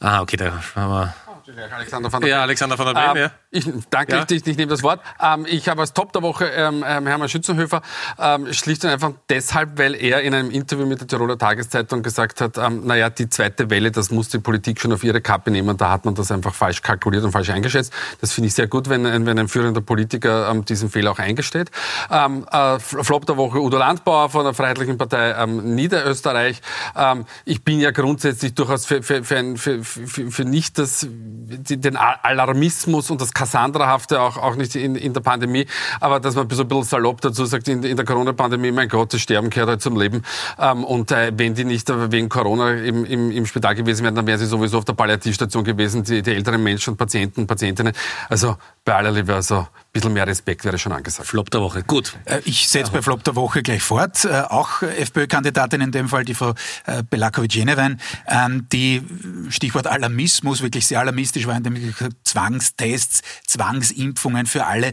Ah, 0.00 0.20
okay, 0.20 0.36
da 0.36 0.62
haben 0.74 0.92
wir 0.92 1.14
Alexander 1.56 2.12
van 2.12 2.20
der 2.20 2.30
Ja, 2.30 2.42
Alexander 2.42 2.78
van 2.78 2.86
der 2.86 2.94
Bellen, 2.94 3.16
ähm, 3.16 3.16
ja. 3.16 3.30
Ich, 3.50 3.66
danke, 3.88 4.16
ja. 4.16 4.26
ich, 4.28 4.46
ich, 4.46 4.56
nehme 4.58 4.68
das 4.68 4.82
Wort. 4.82 5.00
Ähm, 5.20 5.46
ich 5.48 5.68
habe 5.68 5.80
als 5.80 5.94
Top 5.94 6.12
der 6.12 6.20
Woche 6.20 6.44
ähm, 6.46 6.84
ähm 6.86 7.06
Hermann 7.06 7.28
Schützenhöfer, 7.28 7.80
ähm, 8.18 8.52
schlicht 8.52 8.84
und 8.84 8.90
einfach 8.90 9.12
deshalb, 9.30 9.78
weil 9.78 9.94
er 9.94 10.20
in 10.20 10.34
einem 10.34 10.50
Interview 10.50 10.84
mit 10.84 11.00
der 11.00 11.06
Tiroler 11.06 11.38
Tageszeitung 11.38 12.02
gesagt 12.02 12.42
hat, 12.42 12.58
ähm, 12.58 12.86
naja, 12.86 13.08
die 13.08 13.30
zweite 13.30 13.70
Welle, 13.70 13.90
das 13.90 14.10
muss 14.10 14.28
die 14.28 14.38
Politik 14.38 14.80
schon 14.80 14.92
auf 14.92 15.04
ihre 15.04 15.22
Kappe 15.22 15.50
nehmen. 15.50 15.76
Da 15.78 15.90
hat 15.90 16.04
man 16.04 16.14
das 16.14 16.30
einfach 16.30 16.54
falsch 16.54 16.82
kalkuliert 16.82 17.24
und 17.24 17.32
falsch 17.32 17.48
eingeschätzt. 17.48 17.94
Das 18.20 18.32
finde 18.32 18.48
ich 18.48 18.54
sehr 18.54 18.66
gut, 18.66 18.90
wenn, 18.90 19.04
wenn 19.04 19.38
ein 19.38 19.48
führender 19.48 19.80
Politiker 19.80 20.50
ähm, 20.50 20.66
diesen 20.66 20.90
Fehler 20.90 21.12
auch 21.12 21.18
eingesteht. 21.18 21.70
Ähm, 22.10 22.46
äh, 22.50 22.78
Flop 22.78 23.24
der 23.24 23.38
Woche 23.38 23.58
Udo 23.60 23.78
Landbauer 23.78 24.28
von 24.28 24.44
der 24.44 24.52
Freiheitlichen 24.52 24.98
Partei 24.98 25.32
ähm, 25.32 25.74
Niederösterreich. 25.74 26.60
Ähm, 26.94 27.24
ich 27.46 27.64
bin 27.64 27.80
ja 27.80 27.90
grundsätzlich 27.90 28.52
durchaus 28.54 28.84
für, 28.84 29.02
für, 29.02 29.24
für, 29.24 29.56
für, 29.56 29.82
für, 29.82 30.30
für 30.30 30.44
nicht 30.44 30.78
das 30.78 31.08
den 31.38 31.96
Alarmismus 31.96 33.10
und 33.10 33.20
das 33.20 33.32
Kassandrahafte 33.32 34.20
auch, 34.20 34.36
auch 34.36 34.56
nicht 34.56 34.74
in, 34.74 34.96
in 34.96 35.12
der 35.12 35.20
Pandemie, 35.20 35.66
aber 36.00 36.20
dass 36.20 36.34
man 36.34 36.48
so 36.50 36.62
ein 36.62 36.68
bisschen 36.68 36.84
salopp 36.84 37.20
dazu 37.20 37.44
sagt, 37.44 37.68
in, 37.68 37.82
in 37.82 37.96
der 37.96 38.04
Corona-Pandemie, 38.04 38.72
mein 38.72 38.88
Gott, 38.88 39.12
das 39.14 39.20
Sterben 39.20 39.50
gehört 39.50 39.68
halt 39.68 39.82
zum 39.82 39.98
Leben. 39.98 40.22
Ähm, 40.58 40.84
und 40.84 41.12
äh, 41.12 41.32
wenn 41.36 41.54
die 41.54 41.64
nicht 41.64 41.88
wegen 41.88 42.28
Corona 42.28 42.72
im, 42.72 43.04
im, 43.04 43.30
im 43.30 43.46
Spital 43.46 43.74
gewesen 43.74 44.04
wären, 44.04 44.14
dann 44.14 44.26
wären 44.26 44.38
sie 44.38 44.46
sowieso 44.46 44.78
auf 44.78 44.84
der 44.84 44.94
Palliativstation 44.94 45.64
gewesen, 45.64 46.02
die, 46.04 46.22
die 46.22 46.32
älteren 46.32 46.62
Menschen, 46.62 46.96
Patienten, 46.96 47.46
Patientinnen. 47.46 47.92
Also 48.28 48.56
bei 48.84 48.94
aller 48.94 49.12
Liebe, 49.12 49.34
also 49.34 49.66
bisschen 49.98 50.12
mehr 50.12 50.26
Respekt 50.26 50.64
wäre 50.64 50.78
schon 50.78 50.92
angesagt. 50.92 51.28
Flop 51.28 51.50
der 51.50 51.60
Woche, 51.60 51.82
gut. 51.82 52.16
Äh, 52.24 52.40
ich 52.44 52.68
setze 52.68 52.92
bei 52.92 53.02
Flop 53.02 53.24
der 53.24 53.34
Woche 53.36 53.62
gleich 53.62 53.82
fort. 53.82 54.24
Äh, 54.24 54.42
auch 54.48 54.82
FPÖ-Kandidatin 54.82 55.80
in 55.80 55.92
dem 55.92 56.08
Fall, 56.08 56.24
die 56.24 56.34
Frau 56.34 56.54
äh, 56.86 57.02
Belakovic-Jenewein, 57.02 58.00
ähm, 58.28 58.66
die 58.72 59.02
Stichwort 59.48 59.86
Alarmismus, 59.86 60.62
wirklich 60.62 60.86
sehr 60.86 61.00
alarmistisch 61.00 61.46
war 61.46 61.56
in 61.56 61.62
dem 61.62 61.94
Zwangstests, 62.24 63.22
Zwangsimpfungen 63.46 64.46
für 64.46 64.66
alle. 64.66 64.92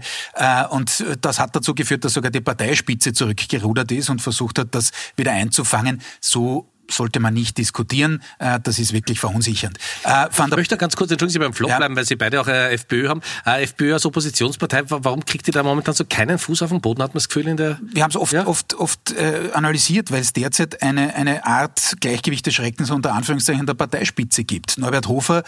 Und 0.70 1.04
das 1.22 1.39
hat 1.39 1.56
dazu 1.56 1.76
geführt, 1.76 2.04
dass 2.06 2.13
sogar 2.13 2.32
die 2.32 2.41
Parteispitze 2.41 3.13
zurückgerudert 3.13 3.91
ist 3.91 4.10
und 4.10 4.22
versucht 4.22 4.60
hat, 4.60 4.74
das 4.74 4.91
wieder 5.15 5.32
einzufangen. 5.32 6.02
So 6.20 6.70
sollte 6.89 7.19
man 7.19 7.34
nicht 7.34 7.58
diskutieren. 7.58 8.21
Äh, 8.39 8.60
das 8.62 8.80
ist 8.80 8.93
wirklich 8.93 9.19
verunsichernd. 9.19 9.78
Äh, 10.04 10.28
ich 10.32 10.56
möchte 10.56 10.78
ganz 10.78 10.95
kurz, 10.95 11.12
entschuldigen 11.12 11.34
Sie, 11.34 11.39
beim 11.39 11.54
Flop 11.54 11.69
ja. 11.69 11.78
bleiben, 11.78 11.95
weil 11.95 12.06
Sie 12.06 12.15
beide 12.15 12.41
auch 12.41 12.48
äh, 12.48 12.74
FPÖ 12.74 13.10
haben. 13.10 13.21
FPÖ 13.45 13.93
als 13.93 14.06
Oppositionspartei, 14.06 14.84
warum 14.88 15.26
kriegt 15.26 15.48
ihr 15.48 15.54
da 15.54 15.63
momentan 15.63 15.93
so 15.93 16.06
keinen 16.06 16.38
Fuß 16.38 16.62
auf 16.62 16.69
den 16.69 16.82
Boden, 16.82 17.02
hat 17.02 17.10
man 17.10 17.19
das 17.19 17.28
Gefühl 17.28 17.48
in 17.48 17.58
der... 17.58 17.80
Wir 17.93 18.04
haben 18.04 18.12
es 18.12 18.17
oft, 18.17 18.34
ja? 18.34 18.45
oft, 18.48 18.74
oft 18.76 19.13
analysiert, 19.54 20.12
weil 20.12 20.21
es 20.21 20.34
derzeit 20.34 20.82
eine, 20.82 21.15
eine 21.15 21.45
Art 21.45 21.95
Gleichgewicht 22.00 22.45
des 22.45 22.56
Schreckens 22.56 22.91
unter 22.91 23.13
Anführungszeichen 23.13 23.65
der 23.65 23.74
Parteispitze 23.74 24.43
gibt. 24.43 24.78
Norbert 24.78 25.08
Hofer 25.08 25.43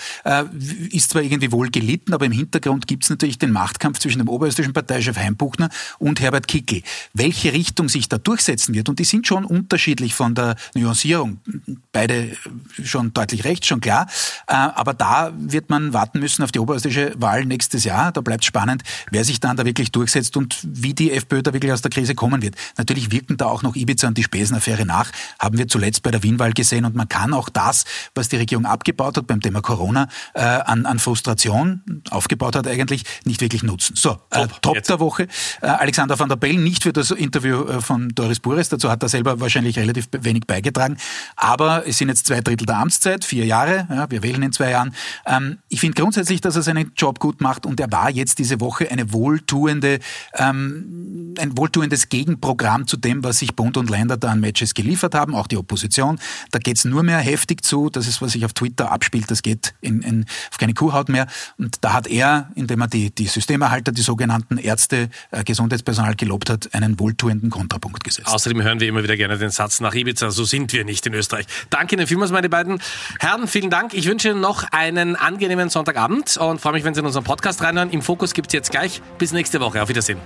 ist 0.91 1.11
zwar 1.11 1.21
irgendwie 1.21 1.51
wohl 1.51 1.69
gelitten, 1.69 2.13
aber 2.13 2.25
im 2.25 2.31
Hintergrund 2.31 2.87
gibt 2.87 3.03
es 3.03 3.09
natürlich 3.09 3.37
den 3.37 3.51
Machtkampf 3.51 3.99
zwischen 3.99 4.19
dem 4.19 4.29
oberösterreichischen 4.29 4.73
Parteichef 4.73 5.17
Heimbuchner 5.17 5.69
und 5.99 6.19
Herbert 6.19 6.47
Kickl. 6.47 6.81
Welche 7.13 7.53
Richtung 7.53 7.89
sich 7.89 8.09
da 8.09 8.17
durchsetzen 8.17 8.73
wird, 8.73 8.89
und 8.89 8.99
die 8.99 9.05
sind 9.05 9.27
schon 9.27 9.45
unterschiedlich 9.45 10.13
von 10.13 10.35
der 10.35 10.55
Nuancierung 10.73 11.26
Entscheidung. 11.27 11.39
Beide 11.91 12.37
schon 12.83 13.13
deutlich 13.13 13.43
recht, 13.43 13.65
schon 13.65 13.81
klar. 13.81 14.07
Äh, 14.47 14.53
aber 14.53 14.93
da 14.93 15.31
wird 15.37 15.69
man 15.69 15.93
warten 15.93 16.19
müssen 16.19 16.43
auf 16.43 16.51
die 16.51 16.59
oberösterreichische 16.59 17.13
Wahl 17.17 17.45
nächstes 17.45 17.83
Jahr. 17.83 18.11
Da 18.11 18.21
bleibt 18.21 18.45
spannend, 18.45 18.83
wer 19.11 19.23
sich 19.23 19.39
dann 19.39 19.57
da 19.57 19.65
wirklich 19.65 19.91
durchsetzt 19.91 20.37
und 20.37 20.59
wie 20.63 20.93
die 20.93 21.11
FPÖ 21.11 21.41
da 21.41 21.53
wirklich 21.53 21.71
aus 21.71 21.81
der 21.81 21.91
Krise 21.91 22.15
kommen 22.15 22.41
wird. 22.41 22.55
Natürlich 22.77 23.11
wirken 23.11 23.37
da 23.37 23.45
auch 23.45 23.63
noch 23.63 23.75
Ibiza 23.75 24.07
und 24.07 24.17
die 24.17 24.23
Spesenaffäre 24.23 24.85
nach, 24.85 25.11
haben 25.39 25.57
wir 25.57 25.67
zuletzt 25.67 26.03
bei 26.03 26.11
der 26.11 26.23
Wienwahl 26.23 26.53
gesehen. 26.53 26.85
Und 26.85 26.95
man 26.95 27.09
kann 27.09 27.33
auch 27.33 27.49
das, 27.49 27.85
was 28.15 28.29
die 28.29 28.37
Regierung 28.37 28.65
abgebaut 28.65 29.17
hat 29.17 29.27
beim 29.27 29.41
Thema 29.41 29.61
Corona, 29.61 30.07
äh, 30.33 30.41
an, 30.41 30.85
an 30.85 30.99
Frustration 30.99 32.03
aufgebaut 32.09 32.55
hat 32.55 32.67
eigentlich, 32.67 33.03
nicht 33.25 33.41
wirklich 33.41 33.63
nutzen. 33.63 33.95
So, 33.95 34.17
äh, 34.31 34.47
Top, 34.61 34.81
der 34.83 34.99
Woche. 34.99 35.27
Äh, 35.61 35.67
Alexander 35.67 36.17
van 36.19 36.29
der 36.29 36.35
Bellen, 36.35 36.63
nicht 36.63 36.83
für 36.83 36.93
das 36.93 37.11
Interview 37.11 37.81
von 37.81 38.09
Doris 38.09 38.39
Bures, 38.39 38.69
dazu 38.69 38.89
hat 38.89 39.03
er 39.03 39.09
selber 39.09 39.39
wahrscheinlich 39.39 39.77
relativ 39.77 40.07
wenig 40.11 40.45
beigetragen. 40.45 40.97
Aber 41.35 41.87
es 41.87 41.97
sind 41.97 42.09
jetzt 42.09 42.27
zwei 42.27 42.41
Drittel 42.41 42.65
der 42.65 42.77
Amtszeit, 42.77 43.25
vier 43.25 43.45
Jahre, 43.45 43.87
ja, 43.89 44.09
wir 44.09 44.23
wählen 44.23 44.43
in 44.43 44.51
zwei 44.51 44.71
Jahren. 44.71 44.93
Ähm, 45.25 45.59
ich 45.69 45.79
finde 45.79 46.01
grundsätzlich, 46.01 46.41
dass 46.41 46.55
er 46.55 46.61
seinen 46.61 46.91
Job 46.95 47.19
gut 47.19 47.41
macht 47.41 47.65
und 47.65 47.79
er 47.79 47.91
war 47.91 48.09
jetzt 48.09 48.39
diese 48.39 48.59
Woche 48.59 48.89
eine 48.89 49.13
wohltuende, 49.13 49.99
ähm, 50.33 51.33
ein 51.39 51.57
wohltuendes 51.57 52.09
Gegenprogramm 52.09 52.87
zu 52.87 52.97
dem, 52.97 53.23
was 53.23 53.39
sich 53.39 53.55
Bund 53.55 53.77
und 53.77 53.89
Länder 53.89 54.17
da 54.17 54.29
an 54.29 54.39
Matches 54.39 54.73
geliefert 54.73 55.15
haben, 55.15 55.35
auch 55.35 55.47
die 55.47 55.57
Opposition. 55.57 56.19
Da 56.51 56.59
geht 56.59 56.77
es 56.77 56.85
nur 56.85 57.03
mehr 57.03 57.19
heftig 57.19 57.63
zu. 57.63 57.89
Das 57.89 58.07
ist, 58.07 58.21
was 58.21 58.33
sich 58.33 58.45
auf 58.45 58.53
Twitter 58.53 58.91
abspielt, 58.91 59.29
das 59.31 59.41
geht 59.41 59.73
in, 59.81 60.01
in, 60.01 60.25
auf 60.51 60.57
keine 60.57 60.73
Kuhhaut 60.73 61.09
mehr. 61.09 61.27
Und 61.57 61.77
da 61.81 61.93
hat 61.93 62.07
er, 62.07 62.51
indem 62.55 62.81
er 62.81 62.87
die, 62.87 63.13
die 63.13 63.27
Systemerhalter, 63.27 63.91
die 63.91 64.01
sogenannten 64.01 64.57
Ärzte, 64.57 65.09
äh, 65.31 65.43
Gesundheitspersonal 65.43 66.15
gelobt 66.15 66.49
hat, 66.49 66.73
einen 66.73 66.99
wohltuenden 66.99 67.49
Kontrapunkt 67.49 68.03
gesetzt. 68.03 68.27
Außerdem 68.27 68.61
hören 68.61 68.79
wir 68.79 68.87
immer 68.87 69.03
wieder 69.03 69.17
gerne 69.17 69.37
den 69.37 69.49
Satz 69.49 69.79
nach 69.79 69.93
Ibiza, 69.93 70.31
so 70.31 70.43
sind 70.43 70.73
wir 70.73 70.85
nicht 70.85 71.06
in 71.07 71.13
Österreich. 71.13 71.45
Danke 71.69 71.95
Ihnen 71.95 72.07
vielmals, 72.07 72.31
meine 72.31 72.49
beiden 72.49 72.81
Herren. 73.19 73.47
Vielen 73.47 73.69
Dank. 73.69 73.93
Ich 73.93 74.07
wünsche 74.07 74.29
Ihnen 74.29 74.41
noch 74.41 74.63
einen 74.71 75.15
angenehmen 75.15 75.69
Sonntagabend 75.69 76.37
und 76.37 76.61
freue 76.61 76.73
mich, 76.73 76.83
wenn 76.83 76.93
Sie 76.93 76.99
in 76.99 77.05
unseren 77.05 77.23
Podcast 77.23 77.61
reinhören. 77.61 77.89
Im 77.89 78.01
Fokus 78.01 78.33
gibt 78.33 78.47
es 78.47 78.53
jetzt 78.53 78.71
gleich. 78.71 79.01
Bis 79.17 79.31
nächste 79.31 79.59
Woche. 79.59 79.81
Auf 79.81 79.89
Wiedersehen. 79.89 80.19